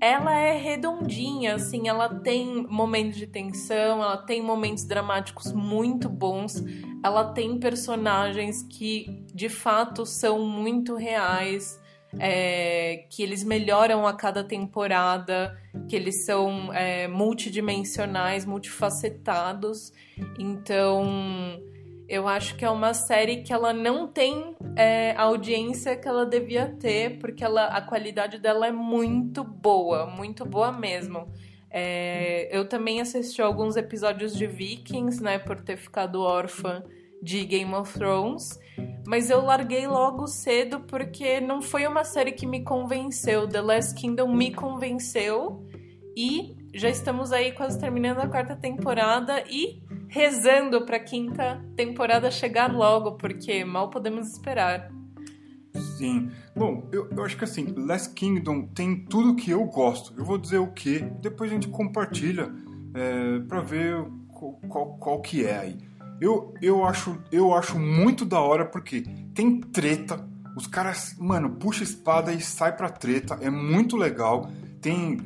ela 0.00 0.34
é 0.38 0.56
redondinha, 0.56 1.56
assim, 1.56 1.86
ela 1.86 2.08
tem 2.08 2.66
momentos 2.66 3.18
de 3.18 3.26
tensão, 3.26 4.02
ela 4.02 4.16
tem 4.16 4.40
momentos 4.42 4.84
dramáticos 4.84 5.52
muito 5.52 6.08
bons, 6.08 6.64
ela 7.04 7.32
tem 7.32 7.58
personagens 7.58 8.62
que 8.62 9.24
de 9.34 9.50
fato 9.50 10.06
são 10.06 10.40
muito 10.40 10.96
reais, 10.96 11.78
é, 12.18 13.04
que 13.10 13.22
eles 13.22 13.44
melhoram 13.44 14.06
a 14.06 14.14
cada 14.14 14.42
temporada, 14.42 15.56
que 15.86 15.94
eles 15.94 16.24
são 16.24 16.72
é, 16.72 17.06
multidimensionais, 17.06 18.46
multifacetados, 18.46 19.92
então 20.38 21.60
eu 22.10 22.26
acho 22.26 22.56
que 22.56 22.64
é 22.64 22.70
uma 22.70 22.92
série 22.92 23.36
que 23.36 23.52
ela 23.52 23.72
não 23.72 24.08
tem 24.08 24.56
é, 24.74 25.12
a 25.12 25.22
audiência 25.22 25.94
que 25.96 26.08
ela 26.08 26.26
devia 26.26 26.66
ter, 26.66 27.20
porque 27.20 27.44
ela, 27.44 27.66
a 27.66 27.80
qualidade 27.80 28.36
dela 28.36 28.66
é 28.66 28.72
muito 28.72 29.44
boa, 29.44 30.06
muito 30.06 30.44
boa 30.44 30.72
mesmo. 30.72 31.28
É, 31.70 32.48
eu 32.50 32.68
também 32.68 33.00
assisti 33.00 33.40
alguns 33.40 33.76
episódios 33.76 34.36
de 34.36 34.44
Vikings, 34.44 35.22
né, 35.22 35.38
por 35.38 35.60
ter 35.60 35.76
ficado 35.76 36.20
órfã 36.20 36.82
de 37.22 37.44
Game 37.44 37.72
of 37.74 37.96
Thrones, 37.96 38.58
mas 39.06 39.30
eu 39.30 39.44
larguei 39.44 39.86
logo 39.86 40.26
cedo 40.26 40.80
porque 40.80 41.40
não 41.40 41.62
foi 41.62 41.86
uma 41.86 42.02
série 42.02 42.32
que 42.32 42.46
me 42.46 42.64
convenceu. 42.64 43.46
The 43.46 43.60
Last 43.60 43.94
Kingdom 43.94 44.34
me 44.34 44.52
convenceu 44.52 45.64
e 46.16 46.56
já 46.72 46.88
estamos 46.88 47.32
aí 47.32 47.52
quase 47.52 47.78
terminando 47.78 48.18
a 48.18 48.28
quarta 48.28 48.54
temporada 48.54 49.44
e 49.48 49.82
rezando 50.08 50.84
para 50.84 50.96
a 50.96 51.00
quinta 51.00 51.64
temporada 51.76 52.30
chegar 52.30 52.72
logo, 52.72 53.12
porque 53.12 53.64
mal 53.64 53.90
podemos 53.90 54.28
esperar. 54.28 54.90
Sim. 55.96 56.30
Bom, 56.54 56.88
eu, 56.92 57.08
eu 57.10 57.24
acho 57.24 57.36
que 57.36 57.44
assim, 57.44 57.72
Last 57.76 58.14
Kingdom 58.14 58.66
tem 58.66 59.04
tudo 59.04 59.36
que 59.36 59.50
eu 59.50 59.64
gosto. 59.64 60.12
Eu 60.16 60.24
vou 60.24 60.38
dizer 60.38 60.58
o 60.58 60.68
que, 60.68 60.98
depois 61.20 61.50
a 61.50 61.54
gente 61.54 61.68
compartilha 61.68 62.52
é, 62.94 63.38
para 63.40 63.60
ver 63.60 64.04
qual, 64.28 64.52
qual, 64.68 64.86
qual, 64.98 65.20
que 65.20 65.44
é 65.44 65.58
aí. 65.58 65.78
Eu, 66.20 66.54
eu, 66.60 66.84
acho, 66.84 67.18
eu 67.30 67.54
acho 67.54 67.78
muito 67.78 68.24
da 68.24 68.40
hora 68.40 68.64
porque 68.64 69.02
tem 69.34 69.60
treta, 69.60 70.28
os 70.56 70.66
caras, 70.66 71.16
mano, 71.18 71.50
puxa 71.50 71.84
espada 71.84 72.32
e 72.32 72.40
sai 72.40 72.76
pra 72.76 72.90
treta, 72.90 73.38
é 73.40 73.48
muito 73.48 73.96
legal. 73.96 74.50
Tem 74.80 75.18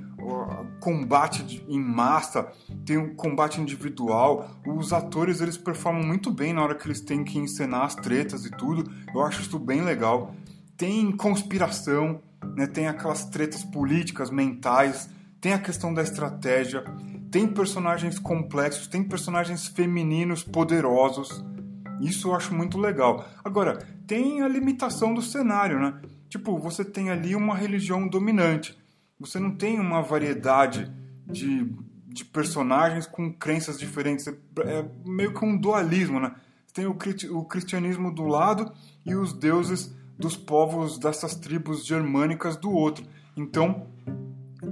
combate 0.80 1.64
em 1.68 1.80
massa, 1.80 2.50
tem 2.84 2.98
um 2.98 3.14
combate 3.14 3.60
individual. 3.60 4.50
Os 4.66 4.92
atores 4.92 5.40
eles 5.40 5.56
performam 5.56 6.02
muito 6.02 6.30
bem 6.30 6.52
na 6.52 6.62
hora 6.62 6.74
que 6.74 6.86
eles 6.86 7.00
têm 7.00 7.24
que 7.24 7.38
encenar 7.38 7.84
as 7.84 7.94
tretas 7.94 8.44
e 8.44 8.50
tudo. 8.50 8.90
Eu 9.14 9.22
acho 9.22 9.42
isso 9.42 9.58
bem 9.58 9.82
legal. 9.82 10.34
Tem 10.76 11.10
conspiração, 11.12 12.20
né? 12.56 12.66
Tem 12.66 12.86
aquelas 12.86 13.24
tretas 13.26 13.64
políticas, 13.64 14.30
mentais, 14.30 15.08
tem 15.40 15.52
a 15.52 15.58
questão 15.58 15.92
da 15.92 16.02
estratégia, 16.02 16.84
tem 17.30 17.46
personagens 17.46 18.18
complexos, 18.18 18.86
tem 18.86 19.02
personagens 19.02 19.66
femininos 19.66 20.42
poderosos. 20.42 21.44
Isso 22.00 22.28
eu 22.28 22.34
acho 22.34 22.54
muito 22.54 22.78
legal. 22.78 23.26
Agora, 23.44 23.78
tem 24.06 24.42
a 24.42 24.48
limitação 24.48 25.14
do 25.14 25.22
cenário, 25.22 25.78
né? 25.78 26.00
Tipo, 26.28 26.58
você 26.58 26.84
tem 26.84 27.10
ali 27.10 27.36
uma 27.36 27.54
religião 27.54 28.08
dominante 28.08 28.76
você 29.24 29.38
não 29.38 29.54
tem 29.54 29.80
uma 29.80 30.02
variedade 30.02 30.92
de, 31.26 31.72
de 32.06 32.24
personagens 32.24 33.06
com 33.06 33.32
crenças 33.32 33.78
diferentes. 33.78 34.26
É, 34.26 34.32
é 34.64 34.90
meio 35.04 35.32
que 35.32 35.44
um 35.44 35.56
dualismo, 35.56 36.20
né? 36.20 36.34
Tem 36.72 36.86
o, 36.86 36.96
o 37.30 37.44
cristianismo 37.44 38.12
do 38.12 38.24
lado 38.24 38.72
e 39.06 39.14
os 39.14 39.32
deuses 39.32 39.94
dos 40.18 40.36
povos 40.36 40.98
dessas 40.98 41.34
tribos 41.34 41.86
germânicas 41.86 42.56
do 42.56 42.70
outro. 42.70 43.06
Então, 43.36 43.86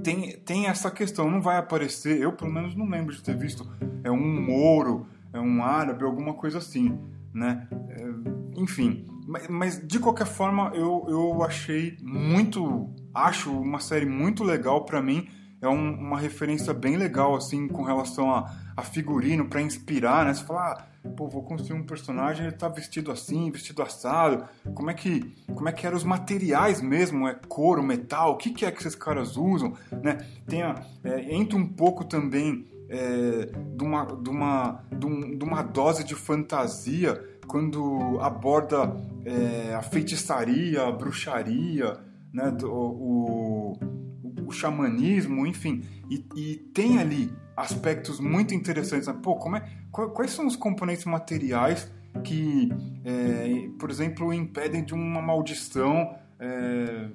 tem, 0.03 0.37
tem 0.39 0.67
essa 0.67 0.91
questão. 0.91 1.31
Não 1.31 1.41
vai 1.41 1.57
aparecer, 1.57 2.21
eu 2.21 2.33
pelo 2.33 2.51
menos 2.51 2.75
não 2.75 2.87
lembro 2.87 3.15
de 3.15 3.23
ter 3.23 3.35
visto, 3.35 3.67
é 4.03 4.11
um 4.11 4.41
mouro, 4.41 5.07
é 5.31 5.39
um 5.39 5.63
árabe, 5.63 6.03
alguma 6.03 6.33
coisa 6.33 6.59
assim, 6.59 6.97
né? 7.33 7.67
É, 7.89 8.61
enfim, 8.61 9.07
mas, 9.27 9.47
mas, 9.47 9.87
de 9.87 9.99
qualquer 9.99 10.27
forma 10.27 10.71
eu, 10.75 11.05
eu 11.07 11.43
achei 11.43 11.97
muito 12.01 12.93
acho 13.13 13.51
uma 13.51 13.79
série 13.79 14.05
muito 14.05 14.43
legal 14.43 14.85
para 14.85 15.01
mim. 15.01 15.27
É 15.61 15.67
um, 15.67 15.93
uma 15.93 16.19
referência 16.19 16.73
bem 16.73 16.97
legal, 16.97 17.35
assim, 17.35 17.67
com 17.67 17.83
relação 17.83 18.33
a, 18.33 18.53
a 18.75 18.81
figurino, 18.81 19.45
para 19.45 19.61
inspirar, 19.61 20.25
né? 20.25 20.33
Você 20.33 20.43
fala, 20.43 20.73
ah, 20.73 21.09
pô, 21.15 21.29
vou 21.29 21.41
construir 21.43 21.79
um 21.79 21.85
personagem, 21.85 22.45
ele 22.45 22.55
tá 22.55 22.67
vestido 22.67 23.11
assim, 23.11 23.49
vestido 23.49 23.81
assado. 23.81 24.43
Como 24.73 24.89
é 24.89 24.93
que, 24.93 25.33
como 25.55 25.69
é 25.69 25.71
que 25.71 25.87
eram 25.87 25.95
os 25.95 26.03
materiais 26.03 26.81
mesmo? 26.81 27.27
É 27.27 27.33
couro, 27.47 27.81
metal? 27.81 28.33
O 28.33 28.37
que, 28.37 28.49
que 28.49 28.65
é 28.65 28.71
que 28.71 28.79
esses 28.79 28.95
caras 28.95 29.37
usam, 29.37 29.73
né? 30.01 30.25
Tem 30.47 30.63
a, 30.63 30.83
é, 31.03 31.33
entra 31.33 31.57
um 31.57 31.65
pouco 31.65 32.03
também 32.03 32.65
é, 32.89 33.49
de, 33.75 33.83
uma, 33.83 34.05
de, 34.05 34.29
uma, 34.29 34.83
de, 34.91 35.05
um, 35.05 35.37
de 35.37 35.43
uma 35.43 35.61
dose 35.61 36.03
de 36.03 36.15
fantasia 36.15 37.23
quando 37.47 38.19
aborda 38.21 38.95
é, 39.25 39.73
a 39.75 39.81
feitiçaria, 39.81 40.83
a 40.83 40.91
bruxaria, 40.91 41.99
né, 42.33 42.49
do, 42.49 42.71
o, 42.71 43.73
o, 43.73 44.47
o 44.47 44.51
xamanismo, 44.51 45.45
enfim, 45.45 45.83
e, 46.09 46.25
e, 46.35 46.55
tem 46.73 46.97
ali 46.97 47.31
aspectos 47.55 48.19
muito 48.19 48.53
interessantes. 48.53 49.07
Né? 49.07 49.15
Pô, 49.21 49.35
como 49.35 49.57
é, 49.57 49.63
quais 49.91 50.31
são 50.31 50.47
os 50.47 50.55
componentes 50.55 51.05
materiais 51.05 51.91
que, 52.23 52.69
é, 53.05 53.69
por 53.79 53.89
exemplo, 53.91 54.33
impedem 54.33 54.83
de 54.83 54.93
uma 54.93 55.21
maldição 55.21 56.15
é, 56.39 57.09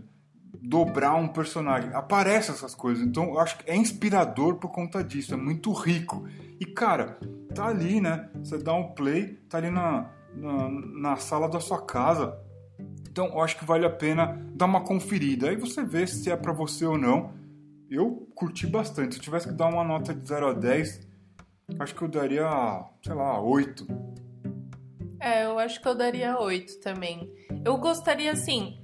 dobrar 0.63 1.17
um 1.17 1.29
personagem? 1.29 1.91
Aparecem 1.93 2.55
essas 2.55 2.75
coisas, 2.75 3.05
então 3.05 3.25
eu 3.25 3.41
acho 3.41 3.59
que 3.59 3.69
é 3.69 3.77
inspirador 3.77 4.57
por 4.57 4.71
conta 4.71 5.03
disso, 5.03 5.35
é 5.35 5.37
muito 5.37 5.73
rico. 5.73 6.27
E 6.61 6.67
cara, 6.67 7.19
tá 7.55 7.67
ali, 7.67 8.01
né? 8.01 8.29
Você 8.43 8.59
dá 8.59 8.75
um 8.75 8.93
play, 8.95 9.35
tá 9.49 9.59
ali 9.59 9.71
na, 9.71 10.11
na, 10.35 10.69
na 10.71 11.17
sala 11.17 11.49
da 11.49 11.61
sua 11.61 11.85
casa. 11.85 12.37
Então 13.11 13.27
eu 13.27 13.41
acho 13.41 13.59
que 13.59 13.65
vale 13.65 13.87
a 13.87 13.91
pena 13.91 14.41
dar 14.55 14.67
uma 14.67 14.83
conferida. 14.83 15.49
Aí 15.49 15.57
você 15.57 15.83
vê 15.83 16.07
se 16.07 16.31
é 16.31 16.37
para 16.37 16.53
você 16.53 16.85
ou 16.85 16.99
não. 16.99 17.33
Eu 17.91 18.29
curti 18.35 18.67
bastante. 18.67 19.15
Se 19.15 19.21
eu 19.21 19.25
tivesse 19.25 19.49
que 19.49 19.55
dar 19.55 19.69
uma 19.69 19.83
nota 19.83 20.15
de 20.15 20.27
0 20.27 20.49
a 20.49 20.53
10, 20.53 21.09
acho 21.79 21.95
que 21.95 22.03
eu 22.03 22.09
daria, 22.09 22.85
sei 23.03 23.15
lá, 23.15 23.41
8. 23.41 23.87
É, 25.21 25.47
eu 25.47 25.59
acho 25.59 25.81
que 25.81 25.89
eu 25.89 25.95
daria 25.95 26.39
8 26.39 26.81
também. 26.81 27.33
Eu 27.65 27.77
gostaria, 27.79 28.31
assim, 28.31 28.79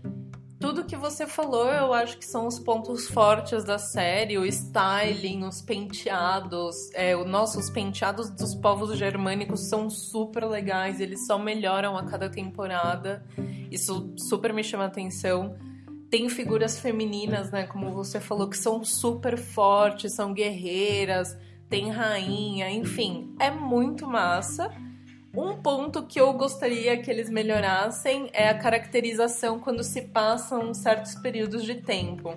tudo 0.64 0.84
que 0.84 0.96
você 0.96 1.26
falou, 1.26 1.70
eu 1.70 1.92
acho 1.92 2.16
que 2.16 2.24
são 2.24 2.46
os 2.46 2.58
pontos 2.58 3.06
fortes 3.06 3.64
da 3.64 3.78
série, 3.78 4.38
o 4.38 4.46
styling, 4.46 5.44
os 5.44 5.60
penteados, 5.60 6.74
é, 6.94 7.14
o 7.14 7.24
nossos 7.24 7.68
penteados 7.68 8.30
dos 8.30 8.54
povos 8.54 8.96
germânicos 8.96 9.68
são 9.68 9.90
super 9.90 10.46
legais, 10.46 11.00
eles 11.00 11.26
só 11.26 11.38
melhoram 11.38 11.98
a 11.98 12.04
cada 12.04 12.30
temporada. 12.30 13.22
Isso 13.74 14.14
super 14.16 14.52
me 14.52 14.62
chama 14.62 14.84
atenção. 14.84 15.56
Tem 16.08 16.28
figuras 16.28 16.78
femininas, 16.78 17.50
né, 17.50 17.64
como 17.64 17.90
você 17.92 18.20
falou, 18.20 18.48
que 18.48 18.56
são 18.56 18.84
super 18.84 19.36
fortes, 19.36 20.14
são 20.14 20.32
guerreiras, 20.32 21.36
tem 21.68 21.90
rainha, 21.90 22.70
enfim, 22.70 23.34
é 23.40 23.50
muito 23.50 24.06
massa. 24.06 24.70
Um 25.36 25.56
ponto 25.56 26.06
que 26.06 26.20
eu 26.20 26.32
gostaria 26.34 26.96
que 27.02 27.10
eles 27.10 27.28
melhorassem 27.28 28.30
é 28.32 28.48
a 28.48 28.56
caracterização 28.56 29.58
quando 29.58 29.82
se 29.82 30.02
passam 30.02 30.72
certos 30.72 31.16
períodos 31.16 31.64
de 31.64 31.74
tempo. 31.74 32.32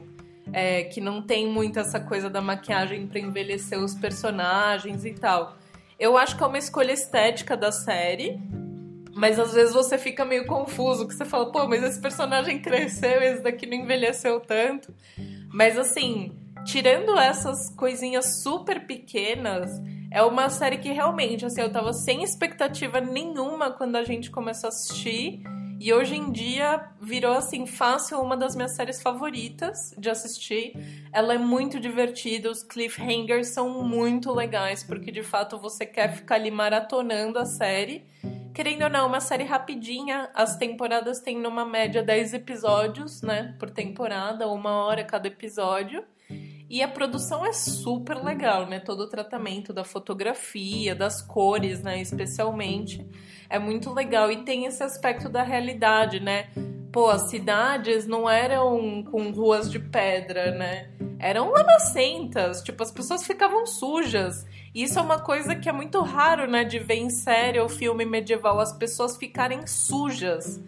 É, 0.52 0.86
que 0.86 1.02
não 1.02 1.22
tem 1.22 1.46
muito 1.46 1.78
essa 1.78 2.00
coisa 2.00 2.30
da 2.30 2.42
maquiagem 2.42 3.06
para 3.06 3.20
envelhecer 3.20 3.78
os 3.78 3.94
personagens 3.94 5.06
e 5.06 5.14
tal. 5.14 5.58
Eu 6.00 6.18
acho 6.18 6.38
que 6.38 6.44
é 6.44 6.48
uma 6.48 6.58
escolha 6.58 6.94
estética 6.94 7.58
da 7.58 7.72
série, 7.72 8.40
mas 9.18 9.40
às 9.40 9.54
vezes 9.54 9.74
você 9.74 9.98
fica 9.98 10.24
meio 10.24 10.46
confuso, 10.46 11.08
que 11.08 11.14
você 11.14 11.26
fala, 11.26 11.52
pô, 11.52 11.68
mas 11.68 11.84
esse 11.84 12.00
personagem 12.00 12.62
cresceu, 12.62 13.22
esse 13.22 13.42
daqui 13.42 13.66
não 13.66 13.76
envelheceu 13.76 14.40
tanto. 14.40 14.94
Mas 15.52 15.78
assim, 15.78 16.38
tirando 16.66 17.18
essas 17.18 17.70
coisinhas 17.76 18.44
super 18.44 18.86
pequenas, 18.86 19.72
é 20.12 20.22
uma 20.22 20.50
série 20.50 20.78
que 20.78 20.92
realmente, 20.92 21.46
assim, 21.46 21.62
eu 21.62 21.72
tava 21.72 21.94
sem 21.94 22.24
expectativa 22.24 23.02
nenhuma 23.02 23.72
quando 23.72 23.96
a 23.96 24.04
gente 24.04 24.30
começou 24.30 24.68
a 24.68 24.70
assistir. 24.70 25.42
E 25.80 25.94
hoje 25.94 26.16
em 26.16 26.32
dia 26.32 26.90
virou, 27.00 27.34
assim, 27.34 27.66
fácil 27.66 28.20
uma 28.20 28.36
das 28.36 28.56
minhas 28.56 28.76
séries 28.76 29.02
favoritas 29.02 29.94
de 29.98 30.10
assistir. 30.10 30.74
Ela 31.12 31.36
é 31.36 31.38
muito 31.38 31.80
divertida, 31.80 32.50
os 32.50 32.64
cliffhangers 32.64 33.50
são 33.50 33.84
muito 33.84 34.32
legais, 34.32 34.84
porque 34.84 35.12
de 35.12 35.22
fato 35.24 35.58
você 35.60 35.86
quer 35.86 36.16
ficar 36.16 36.36
ali 36.36 36.52
maratonando 36.52 37.38
a 37.38 37.46
série. 37.46 38.06
Querendo 38.58 38.86
ou 38.86 38.90
não, 38.90 39.06
uma 39.06 39.22
série 39.22 39.44
rapidinha, 39.44 40.32
as 40.34 40.58
temporadas 40.58 41.20
têm 41.20 41.40
numa 41.40 41.64
média 41.64 42.02
10 42.02 42.34
episódios, 42.34 43.22
né, 43.22 43.54
por 43.60 43.70
temporada, 43.70 44.48
uma 44.48 44.84
hora 44.84 45.04
cada 45.04 45.28
episódio. 45.28 46.04
E 46.68 46.82
a 46.82 46.88
produção 46.88 47.46
é 47.46 47.54
super 47.54 48.18
legal, 48.18 48.66
né? 48.66 48.80
Todo 48.80 49.02
o 49.02 49.10
tratamento 49.10 49.72
da 49.72 49.84
fotografia, 49.84 50.96
das 50.96 51.22
cores, 51.22 51.84
né? 51.84 52.02
Especialmente. 52.02 53.08
É 53.48 53.60
muito 53.60 53.94
legal. 53.94 54.32
E 54.32 54.44
tem 54.44 54.66
esse 54.66 54.82
aspecto 54.82 55.30
da 55.30 55.44
realidade, 55.44 56.20
né? 56.20 56.50
Pô, 56.92 57.10
as 57.10 57.30
cidades 57.30 58.08
não 58.08 58.30
eram 58.30 59.04
com 59.04 59.32
ruas 59.32 59.70
de 59.70 59.80
pedra, 59.80 60.52
né? 60.52 60.90
Eram 61.20 61.52
lamacentas. 61.52 62.62
Tipo, 62.62 62.84
as 62.84 62.92
pessoas 62.92 63.26
ficavam 63.26 63.66
sujas. 63.66 64.46
E 64.74 64.84
isso 64.84 64.98
é 64.98 65.02
uma 65.02 65.20
coisa 65.20 65.56
que 65.56 65.68
é 65.68 65.72
muito 65.72 66.02
raro, 66.02 66.50
né? 66.50 66.64
De 66.64 66.80
ver 66.80 66.96
em 66.96 67.10
série 67.10 67.60
ou 67.60 67.68
filme 67.70 68.06
medieval 68.06 68.60
as 68.60 68.74
pessoas 68.74 69.18
ficarem 69.18 69.66
sujas. 69.68 70.62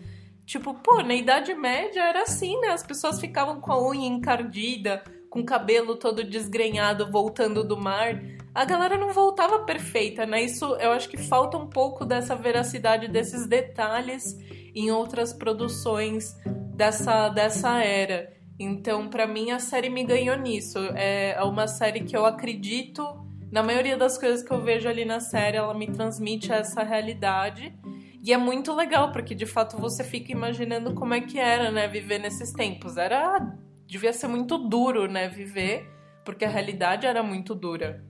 Tipo, 0.46 0.74
pô, 0.74 1.02
na 1.02 1.14
Idade 1.14 1.54
Média 1.54 2.02
era 2.02 2.24
assim, 2.24 2.60
né? 2.60 2.70
As 2.70 2.84
pessoas 2.84 3.20
ficavam 3.20 3.62
com 3.62 3.72
a 3.72 3.90
unha 3.90 4.08
encardida 4.08 5.04
com 5.30 5.42
o 5.42 5.46
cabelo 5.46 5.96
todo 5.96 6.24
desgrenhado 6.24 7.12
voltando 7.12 7.64
do 7.64 7.78
mar, 7.78 8.20
a 8.54 8.66
galera 8.66 8.98
não 8.98 9.14
voltava 9.14 9.60
perfeita, 9.60 10.26
né? 10.26 10.42
Isso 10.42 10.66
eu 10.76 10.92
acho 10.92 11.10
que 11.10 11.18
falta 11.18 11.58
um 11.58 11.68
pouco 11.68 12.06
dessa 12.06 12.36
veracidade 12.36 13.08
desses 13.08 13.48
detalhes 13.48 14.38
em 14.76 14.92
outras 14.92 15.34
produções 15.34 16.36
dessa, 16.76 17.30
dessa 17.30 17.84
era. 17.84 18.34
Então, 18.60 19.08
para 19.08 19.26
mim, 19.26 19.52
a 19.52 19.60
série 19.60 19.90
me 19.90 20.04
ganhou 20.04 20.38
nisso. 20.38 20.80
É 20.96 21.42
uma 21.44 21.68
série 21.68 22.02
que 22.02 22.16
eu 22.16 22.26
acredito, 22.26 23.04
na 23.52 23.64
maioria 23.64 23.98
das 23.98 24.18
coisas 24.18 24.44
que 24.44 24.52
eu 24.52 24.62
vejo 24.62 24.88
ali 24.90 25.06
na 25.06 25.20
série, 25.20 25.58
ela 25.58 25.74
me 25.74 25.88
transmite 25.88 26.52
essa 26.52 26.84
realidade. 26.84 27.74
E 28.22 28.34
é 28.34 28.38
muito 28.38 28.74
legal, 28.74 29.14
porque 29.14 29.34
de 29.34 29.46
fato 29.46 29.78
você 29.78 30.04
fica 30.04 30.32
imaginando 30.32 30.94
como 30.94 31.14
é 31.14 31.22
que 31.22 31.40
era, 31.40 31.72
né, 31.72 31.88
viver 31.88 32.20
nesses 32.20 32.52
tempos. 32.52 32.98
Era 32.98 33.58
devia 33.88 34.14
ser 34.14 34.28
muito 34.28 34.58
duro, 34.58 35.08
né, 35.08 35.28
viver, 35.28 35.90
porque 36.24 36.46
a 36.46 36.50
realidade 36.50 37.08
era 37.08 37.24
muito 37.24 37.56
dura. 37.56 38.06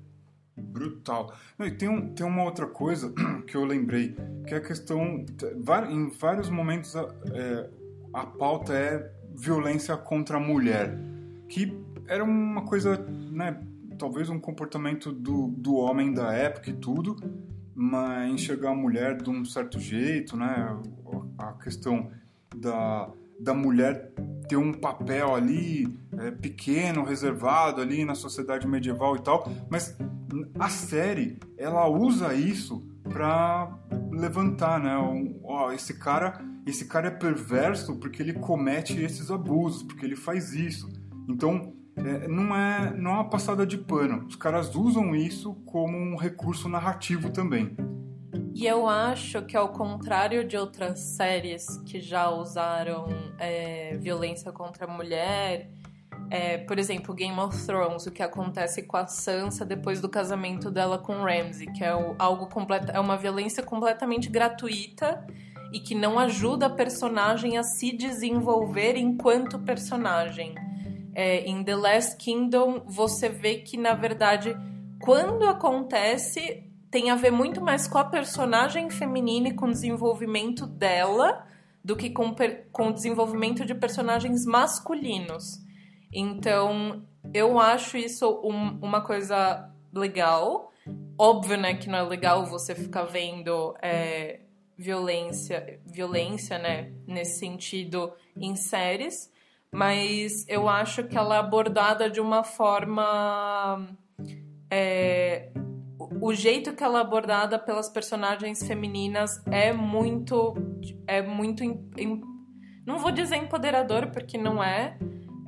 Brutal. 0.60 1.34
e 1.60 1.72
tem, 1.72 1.90
um, 1.90 2.14
tem 2.14 2.26
uma 2.26 2.44
outra 2.44 2.68
coisa 2.68 3.14
que 3.48 3.56
eu 3.56 3.66
lembrei, 3.66 4.16
que 4.48 4.54
é 4.54 4.58
a 4.58 4.62
questão. 4.62 5.26
Em 5.90 6.10
vários 6.10 6.50
momentos 6.50 6.96
a, 6.96 7.08
é, 7.34 7.70
a 8.14 8.26
pauta 8.26 8.74
é 8.74 9.12
violência 9.36 9.96
contra 9.96 10.38
a 10.38 10.40
mulher, 10.40 10.98
que 11.48 11.78
era 12.08 12.24
uma 12.24 12.64
coisa, 12.64 12.98
né, 12.98 13.62
talvez 13.98 14.30
um 14.30 14.40
comportamento 14.40 15.12
do, 15.12 15.48
do 15.50 15.76
homem 15.76 16.14
da 16.14 16.34
época 16.34 16.70
e 16.70 16.74
tudo, 16.74 17.16
mas 17.76 18.32
enxergar 18.32 18.72
a 18.72 18.76
mulher 18.76 19.22
de 19.22 19.30
um 19.30 19.46
certo 19.46 19.80
jeito, 19.80 20.36
né, 20.36 20.78
a 21.38 21.54
questão 21.54 22.12
da, 22.56 23.10
da 23.40 23.54
mulher 23.54 24.12
ter 24.50 24.58
um 24.58 24.74
papel 24.74 25.36
ali 25.36 25.88
é, 26.18 26.32
pequeno, 26.32 27.04
reservado 27.04 27.82
ali 27.82 28.04
na 28.04 28.16
sociedade 28.16 28.68
medieval 28.68 29.16
e 29.16 29.20
tal, 29.20 29.48
mas 29.70 29.96
a 30.60 30.70
série 30.70 31.40
ela 31.58 31.88
usa 31.88 32.34
isso 32.34 32.86
para 33.04 33.78
levantar, 34.12 34.80
né? 34.80 34.98
Um, 34.98 35.40
ó, 35.44 35.72
esse 35.72 35.98
cara, 35.98 36.40
esse 36.66 36.86
cara 36.86 37.08
é 37.08 37.12
perverso 37.12 37.98
porque 37.98 38.22
ele 38.22 38.34
comete 38.34 39.00
esses 39.02 39.32
abusos, 39.32 39.84
porque 39.84 40.06
ele 40.06 40.16
faz 40.16 40.54
isso. 40.54 40.90
Então 41.28 41.74
é, 41.96 42.28
não 42.28 42.56
é 42.56 42.94
não 42.96 43.12
é 43.12 43.14
uma 43.16 43.30
passada 43.30 43.66
de 43.66 43.78
pano. 43.78 44.26
Os 44.28 44.36
caras 44.36 44.76
usam 44.76 45.16
isso 45.16 45.56
como 45.66 45.98
um 45.98 46.16
recurso 46.16 46.70
narrativo 46.70 47.30
também. 47.30 47.76
E 48.54 48.66
eu 48.66 48.88
acho 48.88 49.42
que 49.44 49.56
ao 49.56 49.70
contrário 49.70 50.46
de 50.46 50.58
outras 50.58 51.00
séries 51.00 51.78
que 51.86 52.02
já 52.02 52.30
usaram 52.30 53.06
é, 53.38 53.98
violência 53.98 54.52
contra 54.52 54.86
a 54.86 54.88
mulher, 54.88 55.70
é, 56.30 56.60
por 56.60 56.78
exemplo, 56.78 57.14
Game 57.16 57.38
of 57.40 57.66
Thrones, 57.66 58.06
o 58.06 58.12
que 58.12 58.22
acontece 58.22 58.84
com 58.84 58.98
a 58.98 59.08
Sansa 59.08 59.66
depois 59.66 60.00
do 60.00 60.08
casamento 60.08 60.70
dela 60.70 61.00
com 61.00 61.24
Ramsay, 61.24 61.72
que 61.74 61.84
é 61.84 61.90
algo 62.20 62.48
completo, 62.48 62.92
é 62.92 63.00
uma 63.00 63.18
violência 63.18 63.64
completamente 63.64 64.30
gratuita 64.30 65.26
e 65.74 65.80
que 65.80 65.96
não 65.96 66.20
ajuda 66.20 66.68
a 66.68 66.70
personagem 66.70 67.58
a 67.58 67.64
se 67.64 67.92
desenvolver 67.96 68.96
enquanto 68.96 69.58
personagem. 69.60 70.54
É, 71.16 71.42
em 71.46 71.64
The 71.64 71.76
Last 71.76 72.18
Kingdom, 72.18 72.84
você 72.86 73.28
vê 73.28 73.56
que 73.56 73.76
na 73.76 73.94
verdade, 73.94 74.56
quando 75.02 75.48
acontece, 75.48 76.64
tem 76.92 77.10
a 77.10 77.16
ver 77.16 77.32
muito 77.32 77.60
mais 77.60 77.88
com 77.88 77.98
a 77.98 78.04
personagem 78.04 78.90
feminina 78.90 79.50
e 79.50 79.54
com 79.54 79.66
o 79.66 79.72
desenvolvimento 79.72 80.68
dela 80.68 81.46
do 81.84 81.96
que 81.96 82.12
com, 82.12 82.36
com 82.72 82.88
o 82.90 82.94
desenvolvimento 82.94 83.66
de 83.66 83.74
personagens 83.74 84.46
masculinos. 84.46 85.68
Então, 86.12 87.04
eu 87.34 87.60
acho 87.60 87.98
isso 87.98 88.42
um, 88.44 88.80
uma 88.82 89.02
coisa 89.02 89.70
legal. 89.94 90.72
Óbvio, 91.18 91.58
né, 91.58 91.74
que 91.74 91.90
não 91.90 92.00
é 92.00 92.04
legal 92.04 92.46
você 92.46 92.74
ficar 92.74 93.04
vendo 93.04 93.76
é, 93.82 94.40
violência, 94.78 95.80
violência, 95.86 96.58
né, 96.58 96.92
nesse 97.06 97.40
sentido 97.40 98.14
em 98.36 98.56
séries, 98.56 99.32
mas 99.72 100.46
eu 100.48 100.68
acho 100.70 101.04
que 101.04 101.18
ela 101.18 101.36
é 101.36 101.40
abordada 101.40 102.10
de 102.10 102.22
uma 102.22 102.44
forma 102.44 103.88
é, 104.72 105.52
o 106.22 106.34
jeito 106.34 106.74
que 106.74 106.84
ela 106.84 107.00
é 107.00 107.02
abordada 107.02 107.60
pelas 107.60 107.90
personagens 107.90 108.66
femininas 108.66 109.44
é 109.48 109.74
muito 109.74 110.56
é 111.06 111.22
muito 111.22 111.64
não 112.86 112.98
vou 112.98 113.12
dizer 113.12 113.36
empoderador 113.38 114.08
porque 114.08 114.38
não 114.38 114.64
é, 114.64 114.98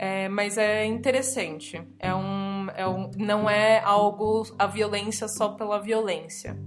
é 0.01 0.27
mas 0.27 0.57
é 0.57 0.83
interessante. 0.83 1.79
É 1.99 2.13
um, 2.13 2.67
é 2.75 2.87
um 2.87 3.11
não 3.15 3.47
é 3.47 3.79
algo 3.81 4.43
a 4.57 4.65
violência 4.65 5.27
só 5.27 5.49
pela 5.49 5.79
violência. 5.79 6.57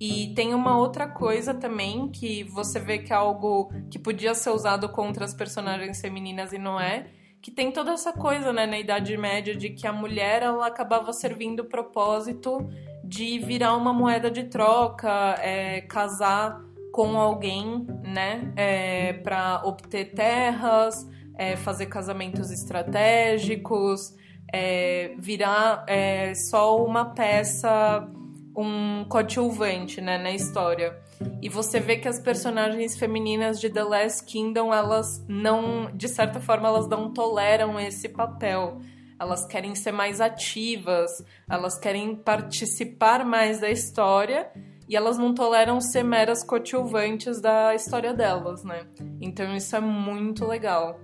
E 0.00 0.32
tem 0.34 0.54
uma 0.54 0.78
outra 0.78 1.06
coisa 1.06 1.52
também 1.52 2.08
que 2.08 2.42
você 2.44 2.80
vê 2.80 2.96
que 2.96 3.12
é 3.12 3.16
algo 3.16 3.70
que 3.90 3.98
podia 3.98 4.34
ser 4.34 4.48
usado 4.48 4.88
contra 4.88 5.26
as 5.26 5.34
personagens 5.34 6.00
femininas 6.00 6.54
e 6.54 6.58
não 6.58 6.80
é, 6.80 7.08
que 7.42 7.50
tem 7.50 7.70
toda 7.70 7.92
essa 7.92 8.14
coisa, 8.14 8.50
né, 8.50 8.66
na 8.66 8.78
Idade 8.78 9.14
Média, 9.18 9.54
de 9.54 9.68
que 9.68 9.86
a 9.86 9.92
mulher 9.92 10.42
ela 10.42 10.66
acabava 10.66 11.12
servindo 11.12 11.60
o 11.60 11.64
propósito 11.66 12.66
de 13.04 13.38
virar 13.40 13.76
uma 13.76 13.92
moeda 13.92 14.30
de 14.30 14.44
troca, 14.44 15.36
é, 15.38 15.82
casar 15.82 16.62
com 16.92 17.18
alguém, 17.18 17.86
né, 18.02 18.54
é, 18.56 19.12
para 19.12 19.60
obter 19.66 20.14
terras, 20.14 21.06
é, 21.40 21.56
fazer 21.56 21.86
casamentos 21.86 22.50
estratégicos, 22.50 24.14
é, 24.52 25.14
virar 25.18 25.86
é, 25.88 26.34
só 26.34 26.84
uma 26.84 27.14
peça 27.14 28.06
um 28.54 29.06
coadjuvante, 29.08 30.02
né, 30.02 30.18
na 30.18 30.32
história. 30.32 31.00
E 31.40 31.48
você 31.48 31.80
vê 31.80 31.96
que 31.96 32.06
as 32.06 32.20
personagens 32.20 32.98
femininas 32.98 33.58
de 33.58 33.70
The 33.70 33.82
Last 33.82 34.24
Kingdom, 34.26 34.74
elas 34.74 35.24
não, 35.26 35.90
de 35.94 36.08
certa 36.08 36.40
forma, 36.40 36.68
elas 36.68 36.86
não 36.86 37.10
toleram 37.10 37.80
esse 37.80 38.06
papel. 38.10 38.78
Elas 39.18 39.46
querem 39.46 39.74
ser 39.74 39.92
mais 39.92 40.20
ativas, 40.20 41.10
elas 41.48 41.78
querem 41.78 42.16
participar 42.16 43.24
mais 43.24 43.60
da 43.60 43.70
história 43.70 44.50
e 44.86 44.94
elas 44.94 45.16
não 45.16 45.32
toleram 45.32 45.80
ser 45.80 46.02
meras 46.02 46.42
coadjuvantes 46.42 47.40
da 47.40 47.74
história 47.74 48.12
delas, 48.12 48.62
né? 48.62 48.86
Então 49.22 49.54
isso 49.54 49.74
é 49.74 49.80
muito 49.80 50.44
legal. 50.44 50.98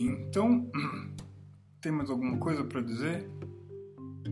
Então 0.00 0.70
tem 1.80 1.92
mais 1.92 2.10
alguma 2.10 2.38
coisa 2.38 2.64
para 2.64 2.80
dizer? 2.80 3.28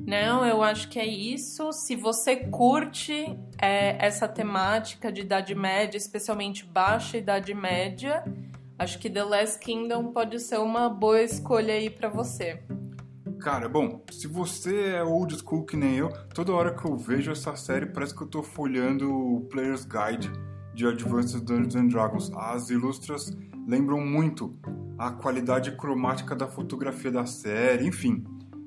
Não, 0.06 0.44
eu 0.44 0.62
acho 0.62 0.88
que 0.88 0.98
é 0.98 1.06
isso. 1.06 1.72
Se 1.72 1.96
você 1.96 2.36
curte 2.36 3.36
é, 3.60 4.04
essa 4.04 4.28
temática 4.28 5.10
de 5.10 5.22
Idade 5.22 5.54
Média, 5.54 5.96
especialmente 5.96 6.64
baixa 6.64 7.16
Idade 7.16 7.54
Média, 7.54 8.22
acho 8.78 8.98
que 8.98 9.08
The 9.08 9.24
Last 9.24 9.58
Kingdom 9.58 10.12
pode 10.12 10.38
ser 10.40 10.58
uma 10.58 10.88
boa 10.88 11.22
escolha 11.22 11.74
aí 11.74 11.90
para 11.90 12.08
você. 12.08 12.62
Cara, 13.40 13.68
bom, 13.68 14.02
se 14.10 14.26
você 14.26 14.94
é 14.94 15.02
old 15.02 15.36
school 15.36 15.64
que 15.64 15.76
nem 15.76 15.96
eu, 15.96 16.08
toda 16.34 16.52
hora 16.52 16.74
que 16.74 16.86
eu 16.86 16.96
vejo 16.96 17.30
essa 17.30 17.54
série 17.56 17.86
parece 17.86 18.14
que 18.14 18.22
eu 18.22 18.26
tô 18.26 18.42
folhando 18.42 19.12
o 19.12 19.40
Player's 19.42 19.84
Guide 19.84 20.30
de 20.76 20.86
Advanced 20.86 21.42
Dungeons 21.44 21.74
and 21.74 21.88
Dragons. 21.88 22.30
As 22.36 22.70
ilustras 22.70 23.36
lembram 23.66 24.00
muito 24.00 24.56
a 24.96 25.10
qualidade 25.10 25.72
cromática 25.72 26.36
da 26.36 26.46
fotografia 26.46 27.10
da 27.10 27.26
série, 27.26 27.88
enfim 27.88 28.24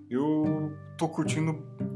eu 0.10 0.76
tô 0.98 1.08
curtindo 1.08 1.54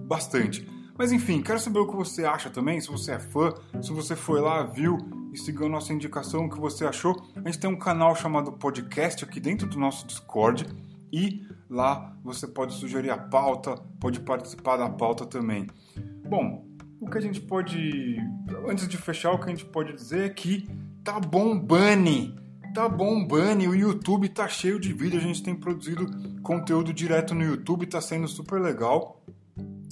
bastante. 0.07 0.67
Mas 0.97 1.11
enfim, 1.11 1.41
quero 1.41 1.59
saber 1.59 1.79
o 1.79 1.87
que 1.87 1.95
você 1.95 2.23
acha 2.23 2.49
também, 2.49 2.79
se 2.79 2.89
você 2.89 3.13
é 3.13 3.19
fã, 3.19 3.51
se 3.81 3.91
você 3.91 4.15
foi 4.15 4.39
lá, 4.39 4.63
viu 4.63 4.97
e 5.33 5.37
seguiu 5.37 5.65
a 5.65 5.69
nossa 5.69 5.91
indicação, 5.91 6.45
o 6.45 6.49
que 6.49 6.59
você 6.59 6.85
achou. 6.85 7.15
A 7.35 7.49
gente 7.49 7.59
tem 7.59 7.69
um 7.69 7.77
canal 7.77 8.15
chamado 8.15 8.51
Podcast 8.51 9.25
aqui 9.25 9.39
dentro 9.39 9.67
do 9.67 9.79
nosso 9.79 10.05
Discord 10.05 10.67
e 11.11 11.41
lá 11.67 12.15
você 12.23 12.47
pode 12.47 12.73
sugerir 12.75 13.09
a 13.09 13.17
pauta, 13.17 13.75
pode 13.99 14.19
participar 14.19 14.77
da 14.77 14.87
pauta 14.87 15.25
também. 15.25 15.65
Bom, 16.29 16.63
o 17.03 17.09
que 17.09 17.17
a 17.17 17.21
gente 17.21 17.41
pode. 17.41 18.17
Antes 18.67 18.87
de 18.87 18.97
fechar, 18.97 19.31
o 19.31 19.39
que 19.39 19.45
a 19.45 19.49
gente 19.49 19.65
pode 19.65 19.93
dizer 19.93 20.25
é 20.25 20.29
que 20.29 20.67
tá 21.03 21.19
bombando 21.19 22.41
tá 22.73 22.89
bombando, 22.89 23.69
o 23.69 23.75
YouTube 23.75 24.27
tá 24.29 24.47
cheio 24.47 24.79
de 24.79 24.91
vídeo, 24.91 25.19
a 25.19 25.21
gente 25.21 25.43
tem 25.43 25.53
produzido 25.53 26.07
conteúdo 26.41 26.91
direto 26.91 27.35
no 27.35 27.43
YouTube, 27.43 27.85
tá 27.85 28.01
sendo 28.01 28.27
super 28.27 28.59
legal 28.59 29.23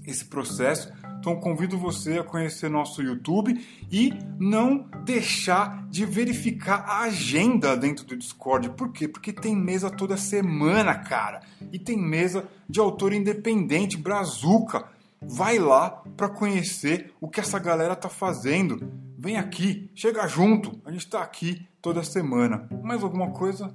esse 0.06 0.26
processo. 0.26 0.92
Então 1.20 1.40
convido 1.40 1.78
você 1.78 2.18
a 2.18 2.24
conhecer 2.24 2.68
nosso 2.68 3.04
YouTube 3.04 3.64
e 3.92 4.12
não 4.40 4.90
deixar 5.06 5.88
de 5.88 6.04
verificar 6.04 6.84
a 6.88 7.02
agenda 7.02 7.78
dentro 7.78 8.04
do 8.04 8.18
Discord. 8.18 8.72
Por 8.72 8.92
quê? 8.92 9.08
Porque 9.08 9.32
tem 9.32 9.56
mesa 9.56 9.92
toda 9.92 10.18
semana, 10.18 10.96
cara. 10.96 11.42
E 11.72 11.78
tem 11.78 11.96
mesa 11.96 12.48
de 12.68 12.80
autor 12.80 13.14
independente, 13.14 13.96
brazuca. 13.96 14.90
Vai 15.22 15.60
lá 15.60 16.04
para 16.18 16.30
conhecer 16.30 17.14
o 17.22 17.30
que 17.30 17.40
essa 17.40 17.60
galera 17.60 17.96
tá 17.96 18.10
fazendo. 18.10 18.92
Vem 19.18 19.38
aqui, 19.38 19.90
chega 19.94 20.28
junto. 20.28 20.82
A 20.84 20.92
gente 20.92 21.08
tá 21.08 21.22
aqui 21.22 21.68
toda 21.82 22.04
semana. 22.04 22.68
Mais 22.82 23.04
alguma 23.04 23.32
coisa? 23.32 23.74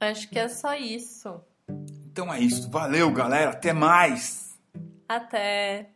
Acho 0.00 0.28
que 0.28 0.38
é 0.38 0.48
só 0.48 0.74
isso. 0.74 1.40
Então 2.10 2.32
é 2.32 2.40
isso. 2.40 2.70
Valeu, 2.70 3.12
galera. 3.12 3.50
Até 3.50 3.72
mais. 3.72 4.58
Até. 5.08 5.90